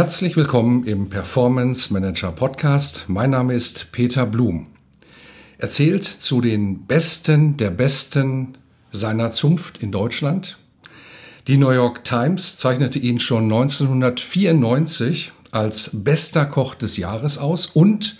Herzlich 0.00 0.34
willkommen 0.34 0.86
im 0.86 1.10
Performance 1.10 1.92
Manager 1.92 2.32
Podcast. 2.32 3.04
Mein 3.08 3.28
Name 3.28 3.52
ist 3.52 3.92
Peter 3.92 4.24
Blum. 4.24 4.68
Er 5.58 5.68
zählt 5.68 6.04
zu 6.04 6.40
den 6.40 6.86
Besten 6.86 7.58
der 7.58 7.68
Besten 7.68 8.56
seiner 8.92 9.30
Zunft 9.30 9.82
in 9.82 9.92
Deutschland. 9.92 10.56
Die 11.48 11.58
New 11.58 11.68
York 11.68 12.02
Times 12.02 12.56
zeichnete 12.56 12.98
ihn 12.98 13.20
schon 13.20 13.44
1994 13.44 15.32
als 15.50 16.02
bester 16.02 16.46
Koch 16.46 16.74
des 16.76 16.96
Jahres 16.96 17.36
aus 17.36 17.66
und 17.66 18.16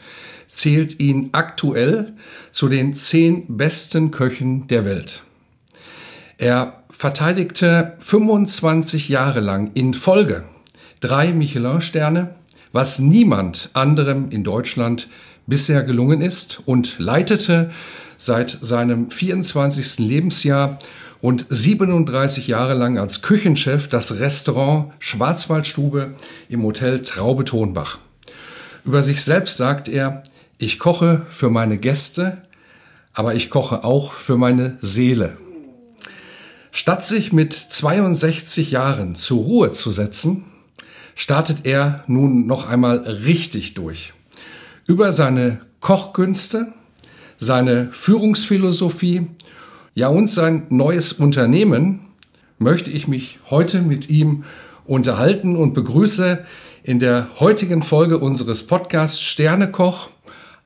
zählt 0.48 1.01
ihn 1.01 1.31
aktuell 1.33 2.12
zu 2.51 2.69
den 2.69 2.92
zehn 2.92 3.56
besten 3.56 4.11
Köchen 4.11 4.67
der 4.67 4.84
Welt. 4.84 5.23
Er 6.37 6.83
verteidigte 6.91 7.97
25 8.01 9.09
Jahre 9.09 9.41
lang 9.41 9.70
in 9.73 9.95
Folge 9.95 10.45
drei 11.01 11.33
Michelin-Sterne, 11.33 12.34
was 12.73 12.98
niemand 12.98 13.70
anderem 13.73 14.31
in 14.31 14.45
Deutschland 14.45 15.09
bisher 15.47 15.83
gelungen 15.83 16.20
ist 16.20 16.62
und 16.67 16.98
leitete 16.98 17.70
seit 18.17 18.59
seinem 18.61 19.11
24. 19.11 19.98
Lebensjahr 19.98 20.79
rund 21.23 21.47
37 21.48 22.47
Jahre 22.47 22.75
lang 22.75 22.98
als 22.98 23.23
Küchenchef 23.23 23.89
das 23.89 24.20
Restaurant 24.20 24.92
Schwarzwaldstube 24.98 26.15
im 26.48 26.62
Hotel 26.62 27.03
Traube 27.03 27.45
Tonbach. 27.45 27.98
Über 28.85 29.03
sich 29.03 29.23
selbst 29.23 29.57
sagt 29.57 29.89
er, 29.89 30.23
ich 30.59 30.79
koche 30.79 31.27
für 31.29 31.51
meine 31.51 31.79
Gäste, 31.79 32.39
aber 33.12 33.35
ich 33.35 33.51
koche 33.51 33.85
auch 33.85 34.12
für 34.12 34.37
meine 34.37 34.79
Seele. 34.81 35.37
Statt 36.73 37.05
sich 37.05 37.33
mit 37.33 37.53
62 37.53 38.70
Jahren 38.70 39.17
zur 39.17 39.42
Ruhe 39.42 39.73
zu 39.73 39.91
setzen, 39.91 40.45
startet 41.14 41.66
er 41.66 42.05
nun 42.06 42.47
noch 42.47 42.69
einmal 42.69 42.98
richtig 42.98 43.75
durch. 43.75 44.12
Über 44.86 45.12
seine 45.12 45.61
Kochkünste, 45.80 46.72
seine 47.39 47.89
Führungsphilosophie, 47.92 49.28
ja 49.94 50.08
und 50.08 50.28
sein 50.28 50.67
neues 50.69 51.12
Unternehmen 51.12 52.00
möchte 52.58 52.91
ich 52.91 53.08
mich 53.08 53.39
heute 53.50 53.83
mit 53.83 54.11
ihm 54.11 54.44
unterhalten 54.84 55.56
und 55.56 55.72
begrüße 55.72 56.44
in 56.83 56.98
der 56.98 57.28
heutigen 57.39 57.83
Folge 57.83 58.19
unseres 58.19 58.67
Podcasts 58.67 59.20
Sternekoch, 59.20 60.11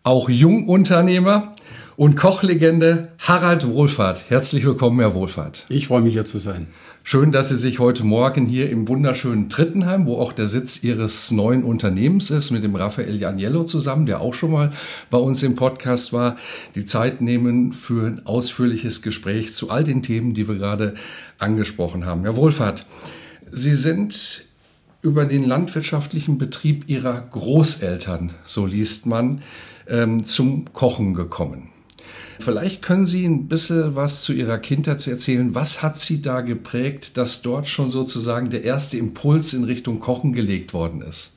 auch 0.02 0.28
Jungunternehmer 0.28 1.54
und 1.96 2.16
Kochlegende 2.16 3.12
Harald 3.18 3.66
Wohlfahrt. 3.66 4.24
Herzlich 4.28 4.64
willkommen, 4.64 5.00
Herr 5.00 5.14
Wohlfahrt. 5.14 5.66
Ich 5.68 5.86
freue 5.86 6.02
mich 6.02 6.12
hier 6.12 6.24
zu 6.24 6.38
sein. 6.38 6.66
Schön, 7.06 7.32
dass 7.32 7.50
Sie 7.50 7.58
sich 7.58 7.80
heute 7.80 8.02
Morgen 8.02 8.46
hier 8.46 8.70
im 8.70 8.88
wunderschönen 8.88 9.50
Trittenheim, 9.50 10.06
wo 10.06 10.16
auch 10.16 10.32
der 10.32 10.46
Sitz 10.46 10.82
Ihres 10.82 11.30
neuen 11.30 11.62
Unternehmens 11.62 12.30
ist, 12.30 12.50
mit 12.50 12.64
dem 12.64 12.74
Raphael 12.76 13.20
Janiello 13.20 13.64
zusammen, 13.64 14.06
der 14.06 14.22
auch 14.22 14.32
schon 14.32 14.52
mal 14.52 14.72
bei 15.10 15.18
uns 15.18 15.42
im 15.42 15.54
Podcast 15.54 16.14
war, 16.14 16.38
die 16.74 16.86
Zeit 16.86 17.20
nehmen 17.20 17.74
für 17.74 18.06
ein 18.06 18.24
ausführliches 18.24 19.02
Gespräch 19.02 19.52
zu 19.52 19.68
all 19.68 19.84
den 19.84 20.00
Themen, 20.00 20.32
die 20.32 20.48
wir 20.48 20.54
gerade 20.54 20.94
angesprochen 21.38 22.06
haben. 22.06 22.22
Herr 22.22 22.36
Wohlfahrt, 22.36 22.86
Sie 23.52 23.74
sind 23.74 24.46
über 25.02 25.26
den 25.26 25.44
landwirtschaftlichen 25.44 26.38
Betrieb 26.38 26.88
Ihrer 26.88 27.20
Großeltern, 27.20 28.32
so 28.46 28.64
liest 28.64 29.04
man, 29.04 29.42
ähm, 29.88 30.24
zum 30.24 30.72
Kochen 30.72 31.12
gekommen. 31.12 31.73
Vielleicht 32.40 32.82
können 32.82 33.04
Sie 33.04 33.24
ein 33.26 33.48
bisschen 33.48 33.94
was 33.94 34.22
zu 34.22 34.32
Ihrer 34.32 34.58
Kindheit 34.58 35.06
erzählen. 35.06 35.54
Was 35.54 35.82
hat 35.82 35.96
Sie 35.96 36.22
da 36.22 36.40
geprägt, 36.40 37.16
dass 37.16 37.42
dort 37.42 37.68
schon 37.68 37.90
sozusagen 37.90 38.50
der 38.50 38.64
erste 38.64 38.96
Impuls 38.96 39.54
in 39.54 39.64
Richtung 39.64 40.00
Kochen 40.00 40.32
gelegt 40.32 40.72
worden 40.74 41.02
ist? 41.02 41.36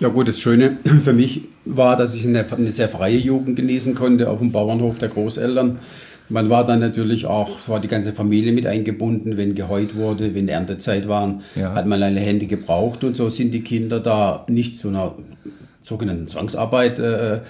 Ja 0.00 0.08
gut, 0.08 0.28
das 0.28 0.40
Schöne 0.40 0.78
für 1.02 1.12
mich 1.12 1.42
war, 1.64 1.96
dass 1.96 2.14
ich 2.14 2.26
eine, 2.26 2.44
eine 2.50 2.70
sehr 2.70 2.88
freie 2.88 3.18
Jugend 3.18 3.56
genießen 3.56 3.94
konnte 3.94 4.30
auf 4.30 4.38
dem 4.38 4.52
Bauernhof 4.52 4.98
der 4.98 5.08
Großeltern. 5.08 5.78
Man 6.30 6.50
war 6.50 6.64
dann 6.64 6.80
natürlich 6.80 7.24
auch, 7.24 7.68
war 7.68 7.80
die 7.80 7.88
ganze 7.88 8.12
Familie 8.12 8.52
mit 8.52 8.66
eingebunden, 8.66 9.38
wenn 9.38 9.54
geheut 9.54 9.96
wurde, 9.96 10.34
wenn 10.34 10.48
Erntezeit 10.48 11.08
waren, 11.08 11.40
ja. 11.56 11.74
hat 11.74 11.86
man 11.86 12.02
alle 12.02 12.20
Hände 12.20 12.46
gebraucht 12.46 13.02
und 13.02 13.16
so 13.16 13.30
sind 13.30 13.54
die 13.54 13.62
Kinder 13.62 13.98
da 13.98 14.44
nicht 14.46 14.76
zu 14.76 14.88
einer 14.88 15.14
sogenannten 15.82 16.28
Zwangsarbeit 16.28 16.98
äh, 16.98 17.40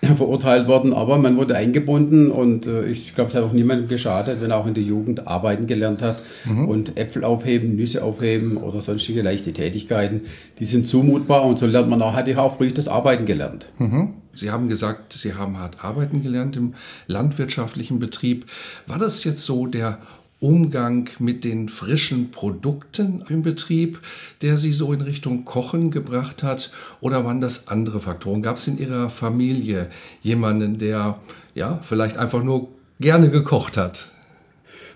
verurteilt 0.16 0.68
worden, 0.68 0.92
aber 0.92 1.18
man 1.18 1.36
wurde 1.36 1.56
eingebunden 1.56 2.30
und 2.30 2.66
äh, 2.66 2.86
ich 2.86 3.14
glaube, 3.14 3.30
es 3.30 3.36
hat 3.36 3.42
auch 3.42 3.52
niemandem 3.52 3.88
geschadet, 3.88 4.40
wenn 4.40 4.50
er 4.50 4.58
auch 4.58 4.66
in 4.66 4.74
der 4.74 4.84
Jugend 4.84 5.26
arbeiten 5.26 5.66
gelernt 5.66 6.02
hat 6.02 6.22
mhm. 6.44 6.68
und 6.68 6.96
Äpfel 6.96 7.24
aufheben, 7.24 7.74
Nüsse 7.74 8.04
aufheben 8.04 8.58
oder 8.58 8.80
sonstige 8.80 9.22
leichte 9.22 9.52
Tätigkeiten, 9.52 10.22
die 10.60 10.64
sind 10.64 10.86
zumutbar 10.86 11.44
und 11.44 11.58
so 11.58 11.66
lernt 11.66 11.88
man 11.88 12.00
auch, 12.00 12.12
hatte 12.12 12.30
ich 12.30 12.36
auch 12.36 12.56
früh 12.56 12.68
das 12.68 12.86
Arbeiten 12.86 13.26
gelernt. 13.26 13.70
Mhm. 13.78 14.14
Sie 14.32 14.50
haben 14.52 14.68
gesagt, 14.68 15.14
Sie 15.14 15.34
haben 15.34 15.58
hart 15.58 15.84
arbeiten 15.84 16.22
gelernt 16.22 16.56
im 16.56 16.74
landwirtschaftlichen 17.08 17.98
Betrieb. 17.98 18.46
War 18.86 18.98
das 18.98 19.24
jetzt 19.24 19.42
so 19.42 19.66
der 19.66 19.98
Umgang 20.40 21.10
mit 21.18 21.42
den 21.42 21.68
frischen 21.68 22.30
Produkten 22.30 23.24
im 23.28 23.42
Betrieb, 23.42 24.00
der 24.40 24.56
Sie 24.56 24.72
so 24.72 24.92
in 24.92 25.00
Richtung 25.00 25.44
Kochen 25.44 25.90
gebracht 25.90 26.44
hat? 26.44 26.70
Oder 27.00 27.24
waren 27.24 27.40
das 27.40 27.66
andere 27.68 28.00
Faktoren? 28.00 28.42
Gab 28.42 28.56
es 28.56 28.68
in 28.68 28.78
Ihrer 28.78 29.10
Familie 29.10 29.88
jemanden, 30.22 30.78
der 30.78 31.18
ja 31.54 31.80
vielleicht 31.82 32.18
einfach 32.18 32.44
nur 32.44 32.68
gerne 33.00 33.30
gekocht 33.30 33.76
hat? 33.76 34.10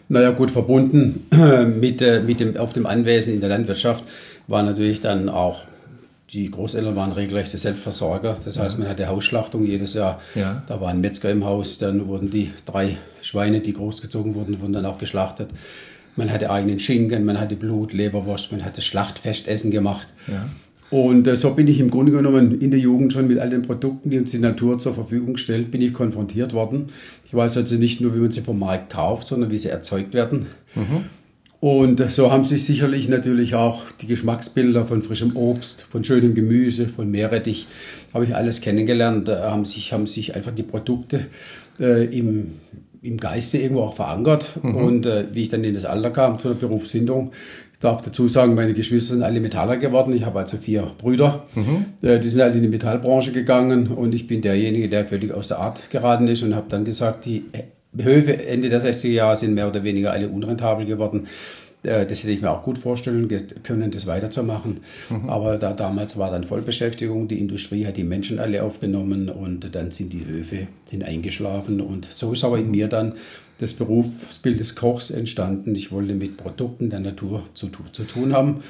Naja, 0.08 0.30
gut 0.30 0.50
verbunden 0.50 1.26
mit, 1.80 2.02
äh, 2.02 2.22
mit 2.22 2.38
dem, 2.38 2.56
auf 2.56 2.72
dem 2.72 2.86
Anwesen 2.86 3.34
in 3.34 3.40
der 3.40 3.48
Landwirtschaft 3.48 4.04
war 4.46 4.62
natürlich 4.62 5.00
dann 5.00 5.28
auch 5.28 5.64
die 6.32 6.50
Großeltern 6.50 6.96
waren 6.96 7.12
regelrechte 7.12 7.58
Selbstversorger. 7.58 8.38
Das 8.44 8.58
heißt, 8.58 8.78
man 8.78 8.88
hatte 8.88 9.06
Hausschlachtung 9.06 9.66
jedes 9.66 9.94
Jahr. 9.94 10.20
Ja. 10.34 10.62
Da 10.66 10.80
war 10.80 10.88
ein 10.88 11.00
Metzger 11.00 11.30
im 11.30 11.44
Haus, 11.44 11.78
dann 11.78 12.08
wurden 12.08 12.30
die 12.30 12.50
drei 12.64 12.96
Schweine, 13.20 13.60
die 13.60 13.74
großgezogen 13.74 14.34
wurden, 14.34 14.60
wurden 14.60 14.72
dann 14.72 14.86
auch 14.86 14.98
geschlachtet. 14.98 15.50
Man 16.16 16.30
hatte 16.30 16.50
eigenen 16.50 16.78
Schinken, 16.78 17.24
man 17.24 17.38
hatte 17.38 17.56
Blut, 17.56 17.92
Leberwurst, 17.92 18.50
man 18.50 18.64
hatte 18.64 18.80
Schlachtfestessen 18.80 19.70
gemacht. 19.70 20.08
Ja. 20.26 20.48
Und 20.90 21.26
äh, 21.26 21.36
so 21.36 21.52
bin 21.52 21.68
ich 21.68 21.80
im 21.80 21.90
Grunde 21.90 22.12
genommen 22.12 22.60
in 22.60 22.70
der 22.70 22.80
Jugend 22.80 23.12
schon 23.12 23.26
mit 23.26 23.38
all 23.38 23.48
den 23.48 23.62
Produkten, 23.62 24.10
die 24.10 24.18
uns 24.18 24.30
die 24.30 24.38
Natur 24.38 24.78
zur 24.78 24.92
Verfügung 24.92 25.38
stellt, 25.38 25.70
bin 25.70 25.80
ich 25.80 25.92
konfrontiert 25.94 26.52
worden. 26.52 26.88
Ich 27.26 27.34
weiß 27.34 27.56
also 27.56 27.76
nicht 27.76 28.00
nur, 28.02 28.14
wie 28.14 28.18
man 28.18 28.30
sie 28.30 28.42
vom 28.42 28.58
Markt 28.58 28.92
kauft, 28.92 29.26
sondern 29.26 29.50
wie 29.50 29.56
sie 29.58 29.68
erzeugt 29.68 30.12
werden. 30.12 30.46
Mhm. 30.74 31.06
Und 31.62 32.10
so 32.10 32.32
haben 32.32 32.42
sich 32.42 32.64
sicherlich 32.64 33.08
natürlich 33.08 33.54
auch 33.54 33.92
die 33.92 34.08
Geschmacksbilder 34.08 34.84
von 34.84 35.00
frischem 35.00 35.36
Obst, 35.36 35.82
von 35.82 36.02
schönem 36.02 36.34
Gemüse, 36.34 36.88
von 36.88 37.08
Meerrettich, 37.08 37.68
habe 38.12 38.24
ich 38.24 38.34
alles 38.34 38.60
kennengelernt. 38.60 39.28
Haben 39.28 39.64
sich, 39.64 39.92
haben 39.92 40.08
sich 40.08 40.34
einfach 40.34 40.50
die 40.50 40.64
Produkte 40.64 41.26
äh, 41.78 42.04
im, 42.06 42.54
im 43.00 43.16
Geiste 43.16 43.58
irgendwo 43.58 43.82
auch 43.82 43.94
verankert. 43.94 44.48
Mhm. 44.60 44.74
Und 44.74 45.06
äh, 45.06 45.26
wie 45.30 45.44
ich 45.44 45.50
dann 45.50 45.62
in 45.62 45.72
das 45.72 45.84
Alter 45.84 46.10
kam, 46.10 46.36
zu 46.36 46.48
der 46.48 46.56
Berufsfindung, 46.56 47.30
ich 47.72 47.78
darf 47.78 48.00
dazu 48.00 48.26
sagen, 48.26 48.56
meine 48.56 48.74
Geschwister 48.74 49.14
sind 49.14 49.22
alle 49.22 49.38
Metaller 49.38 49.76
geworden. 49.76 50.12
Ich 50.16 50.24
habe 50.24 50.40
also 50.40 50.56
vier 50.56 50.90
Brüder. 50.98 51.46
Mhm. 51.54 51.84
Äh, 52.02 52.18
die 52.18 52.28
sind 52.28 52.40
alle 52.40 52.54
in 52.54 52.62
die 52.62 52.68
Metallbranche 52.70 53.30
gegangen 53.30 53.86
und 53.86 54.16
ich 54.16 54.26
bin 54.26 54.42
derjenige, 54.42 54.88
der 54.88 55.04
völlig 55.04 55.32
aus 55.32 55.46
der 55.46 55.60
Art 55.60 55.90
geraten 55.90 56.26
ist 56.26 56.42
und 56.42 56.56
habe 56.56 56.66
dann 56.68 56.84
gesagt, 56.84 57.24
die 57.24 57.44
Höfe 57.96 58.46
Ende 58.46 58.68
der 58.68 58.80
60er 58.80 59.08
Jahre 59.08 59.36
sind 59.36 59.54
mehr 59.54 59.68
oder 59.68 59.84
weniger 59.84 60.12
alle 60.12 60.28
unrentabel 60.28 60.86
geworden. 60.86 61.26
Äh, 61.82 62.06
das 62.06 62.22
hätte 62.22 62.32
ich 62.32 62.40
mir 62.40 62.50
auch 62.50 62.62
gut 62.62 62.78
vorstellen 62.78 63.28
können, 63.62 63.90
das 63.90 64.06
weiterzumachen. 64.06 64.80
Mhm. 65.10 65.28
Aber 65.28 65.58
da 65.58 65.72
damals 65.72 66.16
war 66.16 66.30
dann 66.30 66.44
Vollbeschäftigung, 66.44 67.28
die 67.28 67.38
Industrie 67.38 67.86
hat 67.86 67.96
die 67.96 68.04
Menschen 68.04 68.38
alle 68.38 68.62
aufgenommen 68.62 69.28
und 69.28 69.74
dann 69.74 69.90
sind 69.90 70.12
die 70.12 70.26
Höfe 70.26 70.68
sind 70.86 71.04
eingeschlafen. 71.04 71.80
Und 71.80 72.08
so 72.10 72.32
ist 72.32 72.44
aber 72.44 72.58
in 72.58 72.70
mir 72.70 72.88
dann 72.88 73.14
das 73.58 73.74
Berufsbild 73.74 74.58
des 74.58 74.74
Kochs 74.74 75.10
entstanden. 75.10 75.74
Ich 75.74 75.92
wollte 75.92 76.14
mit 76.14 76.36
Produkten 76.36 76.90
der 76.90 77.00
Natur 77.00 77.44
zu, 77.54 77.68
zu 77.92 78.04
tun 78.04 78.32
haben 78.32 78.62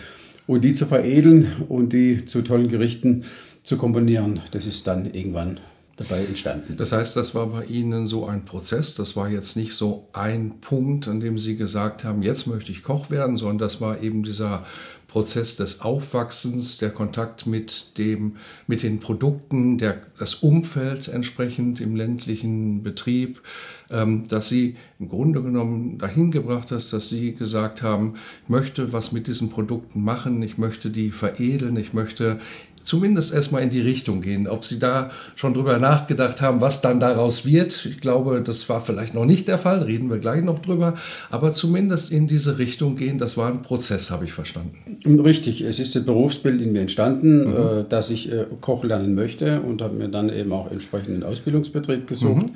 und 0.47 0.65
die 0.65 0.75
zu 0.75 0.87
veredeln 0.87 1.47
und 1.69 1.93
die 1.93 2.25
zu 2.25 2.43
tollen 2.43 2.69
Gerichten 2.69 3.25
zu 3.63 3.77
komponieren. 3.77 4.41
Das 4.51 4.67
ist 4.67 4.87
dann 4.87 5.13
irgendwann 5.15 5.61
dabei 6.02 6.25
entstanden. 6.25 6.76
Das 6.76 6.93
heißt, 6.93 7.16
das 7.16 7.34
war 7.34 7.46
bei 7.46 7.64
Ihnen 7.64 8.06
so 8.06 8.26
ein 8.26 8.44
Prozess, 8.44 8.94
das 8.94 9.16
war 9.16 9.28
jetzt 9.28 9.56
nicht 9.56 9.75
so 9.75 10.08
ein 10.12 10.60
Punkt, 10.60 11.08
an 11.08 11.20
dem 11.20 11.38
Sie 11.38 11.56
gesagt 11.56 12.04
haben, 12.04 12.22
jetzt 12.22 12.46
möchte 12.46 12.72
ich 12.72 12.82
Koch 12.82 13.10
werden, 13.10 13.37
sondern 13.37 13.58
das 13.58 13.81
war 13.81 14.00
eben 14.02 14.22
dieser 14.22 14.64
Prozess 15.12 15.56
des 15.56 15.82
Aufwachsens, 15.82 16.78
der 16.78 16.88
Kontakt 16.88 17.46
mit 17.46 17.99
dem, 17.99 18.37
mit 18.66 18.82
den 18.82 18.99
Produkten, 18.99 19.76
der, 19.76 20.00
das 20.19 20.37
Umfeld 20.37 21.08
entsprechend 21.08 21.82
im 21.82 21.96
ländlichen 21.96 22.82
Betrieb, 22.82 23.43
ähm, 23.90 24.26
dass 24.28 24.49
sie 24.49 24.76
im 24.99 25.10
Grunde 25.10 25.43
genommen 25.43 25.99
dahin 25.99 26.31
gebracht 26.31 26.70
hast, 26.70 26.94
dass 26.94 27.10
sie 27.10 27.34
gesagt 27.34 27.82
haben, 27.82 28.14
ich 28.44 28.49
möchte 28.49 28.94
was 28.94 29.12
mit 29.12 29.26
diesen 29.26 29.50
Produkten 29.50 30.02
machen, 30.02 30.43
ich 30.43 30.56
möchte 30.56 30.88
die 30.88 31.10
veredeln, 31.10 31.76
ich 31.76 31.93
möchte 31.93 32.40
zumindest 32.84 33.34
erstmal 33.34 33.62
in 33.62 33.70
die 33.70 33.81
Richtung 33.81 34.20
gehen. 34.20 34.49
Ob 34.49 34.64
Sie 34.64 34.79
da 34.79 35.11
schon 35.37 35.55
drüber 35.55 35.79
nachgedacht 35.79 36.43
haben, 36.43 36.61
was 36.61 36.81
dann 36.81 37.00
daraus 37.00 37.44
wird, 37.46 37.87
ich 37.87 38.00
glaube, 38.00 38.43
das 38.43 38.69
war 38.69 38.81
vielleicht 38.81 39.14
noch 39.14 39.25
nicht 39.25 39.49
der 39.49 39.58
Fall, 39.58 39.82
reden 39.82 40.11
wir 40.11 40.19
gleich 40.19 40.43
noch 40.43 40.61
drüber, 40.61 40.94
aber 41.31 41.52
zumindest 41.52 42.12
in 42.12 42.26
diese 42.26 42.58
Richtung 42.58 42.96
gehen, 42.96 43.19
das 43.19 43.37
war 43.37 43.49
ein 43.49 43.62
Prozess, 43.62 44.11
habe 44.11 44.25
ich 44.25 44.32
verstanden. 44.32 44.99
Richtig, 45.23 45.62
es 45.62 45.79
ist 45.79 45.96
ein 45.96 46.05
Berufsbild 46.05 46.61
in 46.62 46.73
mir 46.73 46.82
entstanden, 46.82 47.44
mhm. 47.44 47.52
Äh, 47.52 47.84
dass 47.88 48.11
ich 48.11 48.31
äh, 48.31 48.46
Koch 48.61 48.85
lernen 48.85 49.14
möchte 49.14 49.61
und 49.61 49.82
habe 49.82 49.94
mir 49.94 50.08
dann 50.08 50.31
eben 50.31 50.52
auch 50.52 50.70
entsprechenden 50.70 51.23
Ausbildungsbetrieb 51.23 52.06
gesucht. 52.06 52.46
Mhm. 52.46 52.55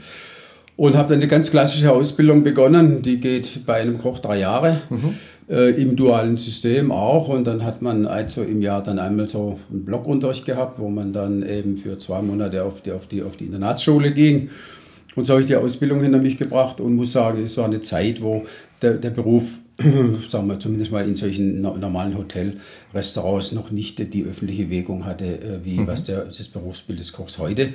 Und 0.77 0.95
habe 0.95 1.09
dann 1.09 1.19
eine 1.19 1.29
ganz 1.29 1.51
klassische 1.51 1.91
Ausbildung 1.91 2.43
begonnen, 2.43 3.01
die 3.01 3.19
geht 3.19 3.65
bei 3.65 3.81
einem 3.81 3.97
Koch 3.97 4.19
drei 4.19 4.39
Jahre. 4.39 4.83
Mhm 4.91 5.15
äh, 5.49 5.81
im 5.81 5.97
dualen 5.97 6.37
System 6.37 6.91
auch. 6.93 7.29
Und 7.29 7.47
dann 7.47 7.65
hat 7.65 7.83
man 7.83 8.07
also 8.07 8.43
im 8.43 8.63
Jahr 8.63 8.83
dann 8.83 8.99
einmal 8.99 9.29
so 9.29 9.59
einen 9.71 9.85
Blockunterricht 9.85 10.45
gehabt, 10.45 10.79
wo 10.79 10.89
man 10.89 11.13
dann 11.13 11.47
eben 11.47 11.77
für 11.77 11.99
zwei 11.99 12.23
Monate 12.23 12.65
auf 12.65 12.83
die, 12.83 12.93
auf 12.93 13.07
die, 13.07 13.23
auf 13.23 13.37
die 13.37 13.47
Internatsschule 13.47 14.13
ging. 14.13 14.51
Und 15.15 15.27
so 15.27 15.33
habe 15.33 15.41
ich 15.41 15.49
die 15.49 15.57
Ausbildung 15.57 16.03
hinter 16.03 16.19
mich 16.19 16.37
gebracht 16.37 16.81
und 16.81 16.95
muss 16.95 17.13
sagen, 17.13 17.43
es 17.43 17.57
war 17.57 17.65
eine 17.65 17.81
Zeit, 17.81 18.21
wo 18.21 18.45
der, 18.83 18.95
der 18.95 19.11
Beruf, 19.11 19.59
sagen 20.29 20.47
wir 20.47 20.59
zumindest 20.59 20.93
mal 20.93 21.09
in 21.09 21.17
solchen 21.17 21.63
normalen 21.63 22.19
Hotelrestaurants 22.19 23.53
noch 23.53 23.71
nicht 23.71 24.13
die 24.13 24.25
öffentliche 24.25 24.69
Wirkung 24.69 25.07
hatte, 25.07 25.25
äh, 25.25 25.65
wie 25.65 25.79
mhm. 25.79 25.87
was 25.87 26.05
der, 26.05 26.27
das 26.27 26.49
Berufsbild 26.49 26.99
des 26.99 27.13
Kochs 27.13 27.39
heute 27.39 27.71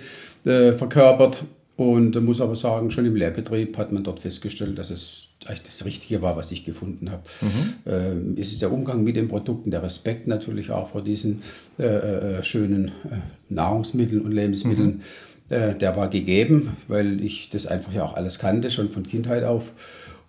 äh, 0.46 0.74
verkörpert. 0.74 1.44
Und 1.82 2.22
muss 2.22 2.42
aber 2.42 2.56
sagen, 2.56 2.92
schon 2.92 3.08
im 3.08 3.16
Lehrbetrieb 3.16 3.76
hat 3.80 3.92
man 3.92 4.04
dort 4.04 4.20
festgestellt, 4.20 4.78
dass 4.78 4.92
es 4.92 5.30
eigentlich 5.48 5.64
das 5.64 5.84
Richtige 5.84 6.22
war, 6.22 6.38
was 6.38 6.52
ich 6.52 6.64
gefunden 6.64 7.10
habe. 7.10 7.24
Mhm. 7.42 7.74
Ähm, 7.88 8.36
es 8.40 8.52
ist 8.52 8.62
der 8.62 8.72
Umgang 8.72 9.04
mit 9.04 9.16
den 9.16 9.28
Produkten, 9.28 9.72
der 9.72 9.82
Respekt 9.82 10.28
natürlich 10.28 10.70
auch 10.70 10.90
vor 10.90 11.02
diesen 11.04 11.42
äh, 11.80 11.86
äh, 11.86 12.44
schönen 12.44 12.90
äh, 12.90 13.18
Nahrungsmitteln 13.50 14.22
und 14.22 14.32
Lebensmitteln, 14.32 15.02
mhm. 15.50 15.56
äh, 15.56 15.74
der 15.74 15.96
war 15.96 16.08
gegeben, 16.08 16.78
weil 16.88 17.20
ich 17.20 17.50
das 17.50 17.66
einfach 17.66 17.92
ja 17.92 18.04
auch 18.04 18.14
alles 18.14 18.38
kannte, 18.38 18.70
schon 18.70 18.92
von 18.92 19.02
Kindheit 19.02 19.44
auf. 19.44 19.72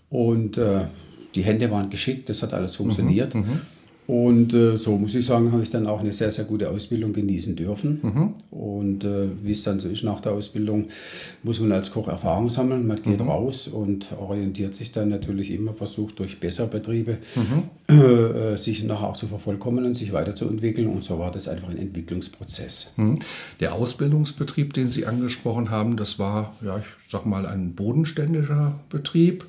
Und 0.08 0.56
äh, 0.56 0.86
die 1.34 1.42
Hände 1.42 1.70
waren 1.70 1.90
geschickt, 1.90 2.30
das 2.30 2.42
hat 2.42 2.54
alles 2.54 2.76
funktioniert. 2.76 3.34
Mhm. 3.34 3.60
Und 4.06 4.52
äh, 4.52 4.76
so 4.76 4.98
muss 4.98 5.14
ich 5.14 5.24
sagen, 5.24 5.52
habe 5.52 5.62
ich 5.62 5.70
dann 5.70 5.86
auch 5.86 6.00
eine 6.00 6.12
sehr, 6.12 6.30
sehr 6.30 6.44
gute 6.44 6.68
Ausbildung 6.70 7.12
genießen 7.12 7.54
dürfen. 7.54 8.00
Mhm. 8.02 8.34
Und 8.50 9.04
äh, 9.04 9.28
wie 9.42 9.52
es 9.52 9.62
dann 9.62 9.78
so 9.78 9.88
ist 9.88 10.02
nach 10.02 10.20
der 10.20 10.32
Ausbildung, 10.32 10.88
muss 11.44 11.60
man 11.60 11.70
als 11.70 11.92
Koch 11.92 12.08
Erfahrung 12.08 12.50
sammeln. 12.50 12.86
Man 12.86 13.00
geht 13.00 13.20
mhm. 13.20 13.28
raus 13.28 13.68
und 13.68 14.12
orientiert 14.18 14.74
sich 14.74 14.90
dann 14.90 15.08
natürlich 15.08 15.52
immer, 15.52 15.72
versucht 15.72 16.18
durch 16.18 16.40
bessere 16.40 16.66
Betriebe 16.66 17.18
mhm. 17.36 17.62
Äh, 18.00 18.56
sich 18.56 18.82
nachher 18.84 19.08
auch 19.08 19.16
zu 19.16 19.26
vervollkommnen, 19.26 19.94
sich 19.94 20.12
weiterzuentwickeln. 20.12 20.88
Und 20.88 21.04
so 21.04 21.18
war 21.18 21.30
das 21.30 21.48
einfach 21.48 21.68
ein 21.68 21.78
Entwicklungsprozess. 21.78 22.92
Mhm. 22.96 23.18
Der 23.60 23.74
Ausbildungsbetrieb, 23.74 24.72
den 24.72 24.88
Sie 24.88 25.06
angesprochen 25.06 25.70
haben, 25.70 25.96
das 25.96 26.18
war, 26.18 26.54
ja, 26.62 26.78
ich 26.78 26.84
sag 27.08 27.26
mal, 27.26 27.46
ein 27.46 27.74
bodenständischer 27.74 28.72
Betrieb. 28.90 29.46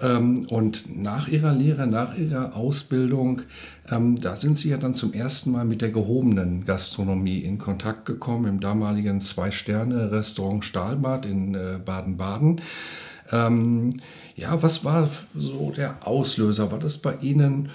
Ähm, 0.00 0.46
und 0.48 0.84
nach 1.00 1.28
Ihrer 1.28 1.52
Lehre, 1.52 1.86
nach 1.86 2.16
Ihrer 2.16 2.56
Ausbildung, 2.56 3.42
ähm, 3.90 4.16
da 4.16 4.36
sind 4.36 4.58
Sie 4.58 4.70
ja 4.70 4.76
dann 4.76 4.94
zum 4.94 5.12
ersten 5.12 5.52
Mal 5.52 5.64
mit 5.64 5.82
der 5.82 5.90
gehobenen 5.90 6.64
Gastronomie 6.64 7.38
in 7.38 7.58
Kontakt 7.58 8.04
gekommen, 8.06 8.46
im 8.46 8.60
damaligen 8.60 9.20
Zwei-Sterne-Restaurant 9.20 10.64
Stahlbad 10.64 11.26
in 11.26 11.54
äh, 11.54 11.78
Baden-Baden. 11.84 12.60
Ähm, 13.32 14.00
ja, 14.34 14.62
was 14.62 14.84
war 14.84 15.08
so 15.34 15.72
der 15.76 16.06
Auslöser? 16.06 16.70
War 16.70 16.78
das 16.78 16.98
bei 16.98 17.14
Ihnen 17.20 17.70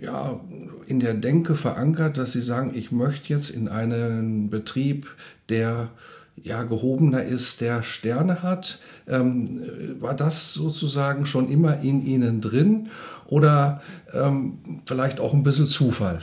ja 0.00 0.40
in 0.86 1.00
der 1.00 1.14
Denke 1.14 1.54
verankert, 1.54 2.16
dass 2.16 2.32
Sie 2.32 2.42
sagen, 2.42 2.72
ich 2.74 2.90
möchte 2.92 3.32
jetzt 3.32 3.50
in 3.50 3.68
einen 3.68 4.50
Betrieb, 4.50 5.14
der 5.48 5.90
ja, 6.42 6.62
gehobener 6.62 7.22
ist, 7.22 7.60
der 7.60 7.82
Sterne 7.82 8.42
hat. 8.42 8.80
Ähm, 9.08 9.60
war 10.00 10.14
das 10.14 10.54
sozusagen 10.54 11.26
schon 11.26 11.50
immer 11.50 11.80
in 11.80 12.04
Ihnen 12.06 12.40
drin 12.40 12.88
oder 13.26 13.80
ähm, 14.12 14.58
vielleicht 14.86 15.20
auch 15.20 15.34
ein 15.34 15.42
bisschen 15.42 15.66
Zufall? 15.66 16.20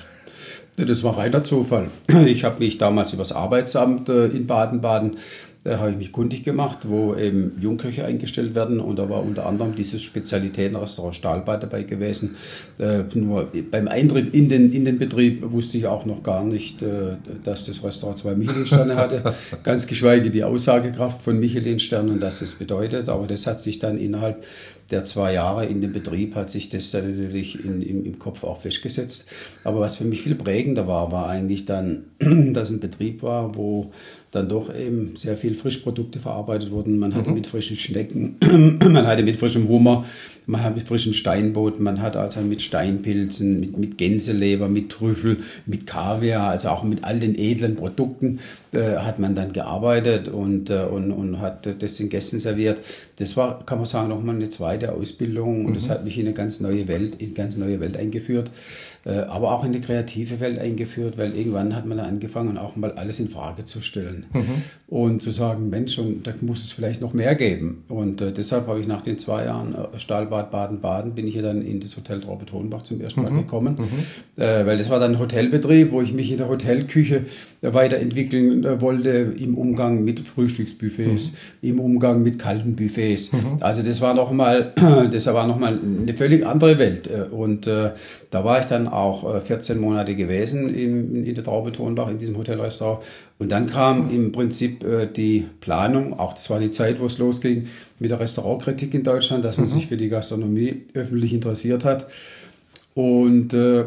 Das 0.78 1.04
war 1.04 1.18
reiner 1.18 1.44
Zufall. 1.44 1.90
Ich 2.26 2.44
habe 2.44 2.60
mich 2.60 2.78
damals 2.78 3.14
übers 3.14 3.32
Arbeitsamt 3.32 4.10
äh, 4.10 4.28
in 4.28 4.46
Baden-Baden 4.46 5.18
da 5.66 5.80
habe 5.80 5.90
ich 5.90 5.98
mich 5.98 6.12
kundig 6.12 6.44
gemacht, 6.44 6.88
wo 6.88 7.16
eben 7.16 7.54
Jungköche 7.60 8.06
eingestellt 8.06 8.54
werden. 8.54 8.80
Und 8.80 8.98
da 8.98 9.10
war 9.10 9.24
unter 9.24 9.48
anderem 9.48 9.74
dieses 9.74 10.04
Spezialitätenrestaurant 10.04 11.16
Stahlbad 11.16 11.64
dabei 11.64 11.82
gewesen. 11.82 12.36
Äh, 12.78 13.00
nur 13.16 13.52
beim 13.72 13.88
Eintritt 13.88 14.36
in 14.36 14.48
den, 14.48 14.72
in 14.72 14.86
den 14.86 15.00
Betrieb 15.00 15.42
wusste 15.52 15.80
ich 15.80 15.88
auch 15.88 16.06
noch 16.06 16.22
gar 16.22 16.44
nicht, 16.44 16.84
äh, 16.84 17.16
dass 17.44 17.66
das 17.66 17.84
Restaurant 17.84 18.20
zwei 18.20 18.36
Michelin-Sterne 18.36 18.96
hatte, 18.96 19.34
ganz 19.64 19.88
geschweige 19.88 20.30
die 20.30 20.44
Aussagekraft 20.44 21.24
von 21.24 21.40
Michelin-Sternen, 21.40 22.20
dass 22.20 22.42
das 22.42 22.52
bedeutet, 22.52 23.10
aber 23.10 23.26
das 23.26 23.48
hat 23.48 23.60
sich 23.60 23.80
dann 23.80 23.98
innerhalb 23.98 24.44
der 24.92 25.04
zwei 25.04 25.34
Jahre 25.34 25.66
in 25.66 25.82
dem 25.82 25.94
Betrieb 25.94 26.36
hat 26.36 26.50
sich 26.50 26.70
das 26.70 26.92
dann 26.92 27.10
natürlich 27.10 27.64
in, 27.64 27.82
im, 27.82 28.06
im 28.06 28.20
Kopf 28.20 28.44
auch 28.44 28.60
festgesetzt. 28.60 29.26
Aber 29.64 29.80
was 29.80 29.98
für 29.98 30.06
mich 30.06 30.22
viel 30.22 30.36
prägender 30.36 30.88
war, 30.88 31.12
war 31.12 31.28
eigentlich 31.28 31.66
dann, 31.66 32.06
dass 32.20 32.70
ein 32.70 32.80
Betrieb 32.80 33.24
war, 33.24 33.56
wo 33.56 33.92
dann 34.32 34.50
doch 34.50 34.74
eben 34.76 35.16
sehr 35.16 35.38
viel 35.38 35.56
Frischprodukte 35.56 36.20
verarbeitet 36.20 36.72
wurden. 36.72 37.00
Man 37.00 37.16
hatte 37.16 37.30
mhm. 37.30 37.36
mit 37.36 37.48
frischen 37.48 37.78
Schnecken, 37.78 38.38
man 38.80 39.08
hatte 39.08 39.24
mit 39.24 39.38
frischem 39.38 39.68
Hummer, 39.68 40.06
man 40.48 40.64
hat 40.64 40.76
mit 40.76 40.88
frischem 40.88 41.14
Steinboot, 41.14 41.80
man 41.80 42.02
hat 42.02 42.16
also 42.16 42.42
mit 42.42 42.62
Steinpilzen, 42.62 43.60
mit, 43.60 43.78
mit 43.78 43.98
Gänseleber, 43.98 44.68
mit 44.68 44.90
Trüffel, 44.90 45.40
mit 45.66 45.88
Kaviar, 45.88 46.50
also 46.50 46.70
auch 46.70 46.84
mit 46.84 47.04
all 47.04 47.20
den 47.20 47.38
edlen 47.38 47.76
Produkten 47.76 48.40
äh, 48.72 48.98
hat 48.98 49.20
man 49.20 49.36
dann 49.36 49.54
gearbeitet 49.54 50.28
und, 50.28 50.70
äh, 50.70 50.84
und, 50.84 51.12
und 51.12 51.40
hat 51.40 51.68
das 51.82 51.98
den 51.98 52.10
Gästen 52.10 52.40
serviert. 52.40 52.82
Das 53.18 53.38
war, 53.38 53.66
kann 53.66 53.78
man 53.78 53.86
sagen, 53.86 54.10
nochmal 54.10 54.36
eine 54.36 54.50
zweite 54.50 54.94
Ausbildung 54.94 55.66
und 55.66 55.72
mhm. 55.72 55.76
das 55.76 55.90
hat 55.90 56.04
mich 56.04 56.18
in 56.18 56.26
eine 56.26 56.36
ganz 56.36 56.60
neue 56.60 56.88
Welt, 56.88 57.16
in 57.16 57.28
eine 57.28 57.36
ganz 57.36 57.58
neue 57.58 57.80
Welt 57.80 57.98
eingeführt. 57.98 58.52
Äh, 59.08 59.20
aber 59.28 59.52
auch 59.52 59.64
in 59.64 59.72
die 59.72 59.82
kreative 59.82 60.40
Welt 60.40 60.58
eingeführt, 60.58 61.16
weil 61.16 61.38
irgendwann 61.38 61.76
hat 61.76 61.86
man 61.86 62.00
angefangen, 62.00 62.58
auch 62.58 62.76
mal 62.76 62.92
alles 62.94 63.20
in 63.20 63.30
Frage 63.30 63.64
zu 63.64 63.80
stellen 63.80 64.26
mhm. 64.34 64.64
und 64.88 65.22
zu 65.22 65.30
sagen, 65.30 65.70
Mensch, 65.70 66.00
und 66.00 66.26
da 66.26 66.34
muss 66.42 66.64
es 66.64 66.72
vielleicht 66.72 67.02
noch 67.02 67.14
mehr 67.14 67.36
geben. 67.36 67.84
Und 67.88 68.20
äh, 68.22 68.32
deshalb 68.32 68.66
habe 68.66 68.80
ich 68.80 68.88
nach 68.88 69.04
den 69.04 69.20
zwei 69.20 69.46
Jahren 69.46 69.76
äh, 69.76 70.00
Stahlbad 70.00 70.50
Baden-Baden 70.50 71.14
bin 71.14 71.28
ich 71.28 71.36
ja 71.36 71.44
dann 71.44 71.62
in 71.62 71.80
das 71.80 71.96
Hotel 71.96 72.20
Traube 72.20 72.48
Tonbach 72.48 72.82
zum 72.82 73.00
ersten 73.00 73.22
Mal 73.22 73.30
mhm. 73.30 73.38
gekommen, 73.38 73.76
mhm. 73.78 74.44
Äh, 74.44 74.66
weil 74.66 74.80
das 74.80 74.90
war 74.90 75.00
dann 75.00 75.12
ein 75.12 75.20
Hotelbetrieb, 75.20 75.92
wo 75.92 76.02
ich 76.02 76.12
mich 76.12 76.32
in 76.32 76.38
der 76.38 76.50
Hotelküche 76.50 77.26
weiterentwickeln 77.62 78.66
äh, 78.66 78.82
wollte 78.82 79.36
im 79.38 79.56
Umgang 79.56 80.04
mit 80.04 80.20
Frühstücksbuffets, 80.22 81.32
mhm. 81.62 81.70
im 81.70 81.80
Umgang 81.80 82.24
mit 82.24 82.40
kalten 82.40 82.76
Buffets. 82.76 83.32
Mhm. 83.32 83.58
Also 83.60 83.84
das 83.84 84.02
war 84.02 84.16
noch 84.16 84.32
mal, 84.32 84.74
das 85.12 85.28
war 85.28 85.46
noch 85.46 85.60
mal 85.60 85.78
eine 85.78 86.14
völlig 86.16 86.44
andere 86.44 86.80
Welt 86.80 87.08
und 87.30 87.68
äh, 87.68 87.92
da 88.32 88.44
war 88.44 88.60
ich 88.60 88.66
dann 88.66 88.88
auch 88.96 89.42
14 89.42 89.78
äh, 89.78 89.80
Monate 89.80 90.16
gewesen 90.16 90.74
in, 90.74 91.26
in 91.26 91.36
der 91.36 91.44
Traube 91.44 91.72
Tonbach, 91.72 92.10
in 92.10 92.18
diesem 92.18 92.38
Hotelrestaurant. 92.38 93.04
Und 93.38 93.52
dann 93.52 93.68
kam 93.68 94.10
im 94.12 94.32
Prinzip 94.32 94.84
äh, 94.84 95.08
die 95.08 95.46
Planung, 95.62 96.20
auch 96.20 96.34
das 96.34 96.50
war 96.50 96.60
die 96.60 96.70
Zeit, 96.70 97.00
wo 97.00 97.06
es 97.06 97.18
losging 97.18 97.68
mit 98.00 98.12
der 98.12 98.20
Restaurantkritik 98.20 98.94
in 98.94 99.04
Deutschland, 99.04 99.44
dass 99.44 99.58
man 99.58 99.68
mhm. 99.68 99.72
sich 99.72 99.88
für 99.88 99.98
die 99.98 100.10
Gastronomie 100.10 100.84
öffentlich 100.94 101.34
interessiert 101.34 101.84
hat. 101.86 102.08
Und 102.94 103.54
äh, 103.54 103.86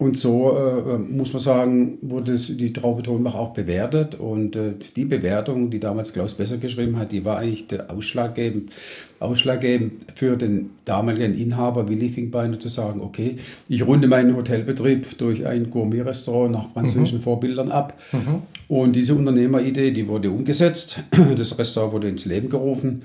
und 0.00 0.16
so 0.16 0.56
äh, 0.56 0.96
muss 0.96 1.34
man 1.34 1.42
sagen, 1.42 1.98
wurde 2.00 2.34
die 2.34 2.72
Traube 2.72 3.02
Tonbach 3.02 3.34
auch 3.34 3.52
bewertet. 3.52 4.14
Und 4.14 4.56
äh, 4.56 4.72
die 4.96 5.04
Bewertung, 5.04 5.68
die 5.68 5.78
damals 5.78 6.14
Klaus 6.14 6.32
Besser 6.32 6.56
geschrieben 6.56 6.98
hat, 6.98 7.12
die 7.12 7.26
war 7.26 7.36
eigentlich 7.36 7.66
der 7.66 7.90
ausschlaggebend, 7.90 8.72
ausschlaggebend 9.18 9.92
für 10.14 10.38
den 10.38 10.70
damaligen 10.86 11.34
Inhaber 11.34 11.86
Willi 11.90 12.08
Finkbeiner 12.08 12.58
zu 12.58 12.70
sagen, 12.70 13.02
okay, 13.02 13.36
ich 13.68 13.86
runde 13.86 14.08
meinen 14.08 14.34
Hotelbetrieb 14.34 15.18
durch 15.18 15.46
ein 15.46 15.68
Gourmet-Restaurant 15.68 16.52
nach 16.52 16.70
französischen 16.70 17.18
mhm. 17.18 17.22
Vorbildern 17.22 17.70
ab. 17.70 17.92
Mhm. 18.12 18.42
Und 18.68 18.96
diese 18.96 19.14
Unternehmeridee, 19.14 19.90
die 19.90 20.08
wurde 20.08 20.30
umgesetzt. 20.30 21.04
Das 21.36 21.58
Restaurant 21.58 21.92
wurde 21.92 22.08
ins 22.08 22.24
Leben 22.24 22.48
gerufen. 22.48 23.02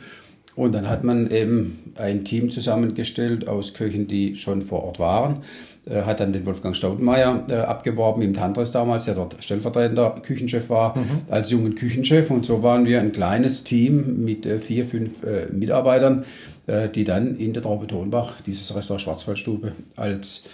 Und 0.55 0.73
dann 0.73 0.87
hat 0.87 1.03
man 1.03 1.29
eben 1.29 1.77
ein 1.95 2.23
Team 2.23 2.49
zusammengestellt 2.49 3.49
aus 3.49 3.73
Köchen, 3.73 4.07
die 4.07 4.37
schon 4.37 4.61
vor 4.61 4.83
Ort 4.85 4.99
waren. 4.99 5.41
Äh, 5.87 6.01
hat 6.01 6.19
dann 6.19 6.33
den 6.33 6.47
Wolfgang 6.47 6.75
Staudenmeier 6.75 7.45
äh, 7.47 7.53
abgeworben 7.57 8.23
im 8.23 8.33
Tantris 8.33 8.71
damals, 8.71 9.05
der 9.05 9.13
dort 9.13 9.35
stellvertretender 9.39 10.15
Küchenchef 10.23 10.69
war, 10.69 10.97
mhm. 10.97 11.21
als 11.29 11.51
jungen 11.51 11.75
Küchenchef. 11.75 12.31
Und 12.31 12.43
so 12.43 12.63
waren 12.63 12.85
wir 12.85 12.99
ein 12.99 13.11
kleines 13.11 13.63
Team 13.63 14.23
mit 14.23 14.47
äh, 14.47 14.57
vier, 14.57 14.85
fünf 14.85 15.23
äh, 15.23 15.47
Mitarbeitern, 15.51 16.25
die 16.95 17.03
dann 17.03 17.37
in 17.37 17.53
der 17.53 17.61
Traube 17.61 17.85
Tonbach 17.85 18.41
dieses 18.41 18.75
Restaurant 18.75 18.99
Schwarzwaldstube 18.99 19.73
als 19.95 20.45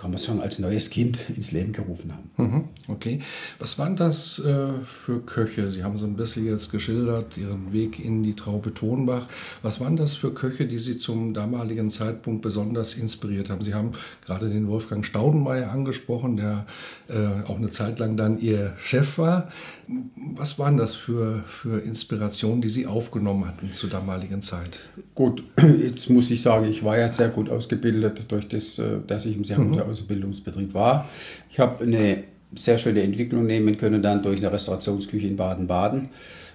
kann 0.00 0.10
man 0.10 0.18
sagen, 0.18 0.40
als 0.40 0.58
neues 0.58 0.88
Kind 0.88 1.28
ins 1.28 1.52
Leben 1.52 1.72
gerufen 1.72 2.12
haben. 2.12 2.30
Mhm, 2.36 2.64
okay. 2.88 3.20
Was 3.58 3.78
waren 3.78 3.96
das 3.96 4.38
äh, 4.38 4.68
für 4.86 5.20
Köche? 5.20 5.70
Sie 5.70 5.84
haben 5.84 5.96
so 5.98 6.06
ein 6.06 6.16
bisschen 6.16 6.46
jetzt 6.46 6.72
geschildert, 6.72 7.36
Ihren 7.36 7.72
Weg 7.72 8.02
in 8.02 8.22
die 8.22 8.34
Traube 8.34 8.72
Tonbach. 8.72 9.26
Was 9.62 9.78
waren 9.78 9.96
das 9.96 10.14
für 10.14 10.32
Köche, 10.32 10.66
die 10.66 10.78
Sie 10.78 10.96
zum 10.96 11.34
damaligen 11.34 11.90
Zeitpunkt 11.90 12.40
besonders 12.40 12.94
inspiriert 12.94 13.50
haben? 13.50 13.60
Sie 13.60 13.74
haben 13.74 13.92
gerade 14.24 14.48
den 14.48 14.68
Wolfgang 14.68 15.04
Staudenmeier 15.04 15.70
angesprochen, 15.70 16.38
der 16.38 16.64
äh, 17.08 17.44
auch 17.46 17.58
eine 17.58 17.68
Zeit 17.68 17.98
lang 17.98 18.16
dann 18.16 18.40
Ihr 18.40 18.72
Chef 18.78 19.18
war. 19.18 19.50
Was 20.34 20.58
waren 20.58 20.78
das 20.78 20.94
für, 20.94 21.44
für 21.46 21.80
Inspirationen, 21.80 22.62
die 22.62 22.70
Sie 22.70 22.86
aufgenommen 22.86 23.46
hatten 23.46 23.72
zur 23.72 23.90
damaligen 23.90 24.40
Zeit? 24.40 24.80
Gut, 25.14 25.42
jetzt 25.60 26.08
muss 26.08 26.30
ich 26.30 26.40
sagen, 26.40 26.66
ich 26.66 26.84
war 26.84 26.96
ja 26.96 27.08
sehr 27.08 27.28
gut 27.28 27.50
ausgebildet 27.50 28.24
durch 28.28 28.48
das, 28.48 28.78
äh, 28.78 28.98
dass 29.06 29.26
ich 29.26 29.36
im 29.36 29.44
sehr 29.44 29.58
mhm. 29.58 29.89
Ausbildungsbetrieb 29.90 30.74
war. 30.74 31.08
Ich 31.50 31.58
habe 31.58 31.84
eine 31.84 32.24
sehr 32.54 32.78
schöne 32.78 33.02
Entwicklung 33.02 33.46
nehmen 33.46 33.76
können 33.76 34.02
dann 34.02 34.22
durch 34.22 34.40
eine 34.40 34.52
Restaurationsküche 34.52 35.26
in 35.26 35.36
Baden-Baden 35.36 36.08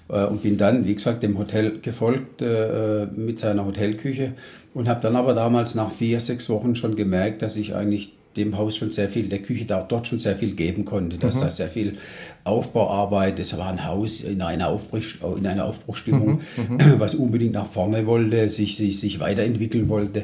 äh, 0.10 0.26
und 0.26 0.44
bin 0.44 0.58
dann, 0.58 0.86
wie 0.86 0.96
gesagt, 0.96 1.24
dem 1.24 1.38
Hotel 1.38 1.80
gefolgt 1.80 2.42
äh, 2.42 3.08
mit 3.16 3.40
seiner 3.40 3.66
Hotelküche 3.66 4.34
und 4.74 4.90
habe 4.90 5.02
dann 5.02 5.16
aber 5.16 5.34
damals 5.34 5.76
nach 5.76 5.92
vier, 5.92 6.20
sechs 6.20 6.50
Wochen 6.50 6.76
schon 6.76 6.96
gemerkt, 6.96 7.42
dass 7.42 7.56
ich 7.56 7.76
eigentlich 7.76 8.14
dem 8.38 8.58
Haus 8.58 8.76
schon 8.76 8.92
sehr 8.92 9.10
viel, 9.10 9.30
der 9.30 9.42
Küche 9.42 9.64
da, 9.64 9.82
dort 9.82 10.08
schon 10.08 10.20
sehr 10.20 10.36
viel 10.36 10.56
geben 10.56 10.84
konnte, 10.84 11.18
dass 11.18 11.36
mhm. 11.36 11.42
da 11.42 11.50
sehr 11.50 11.70
viel 11.70 11.98
Aufbauarbeit, 12.44 13.40
das 13.40 13.58
war 13.58 13.70
ein 13.70 13.86
Haus 13.86 14.22
in 14.22 14.42
einer, 14.42 14.68
Aufbruch, 14.68 15.02
in 15.38 15.48
einer 15.48 15.64
Aufbruchstimmung, 15.64 16.42
mhm. 16.58 16.76
mhm. 16.76 17.00
was 17.00 17.16
unbedingt 17.16 17.54
nach 17.54 17.68
vorne 17.68 18.06
wollte, 18.06 18.50
sich, 18.50 18.76
sich, 18.76 19.00
sich 19.00 19.22
weiterentwickeln 19.22 19.88
wollte. 19.88 20.24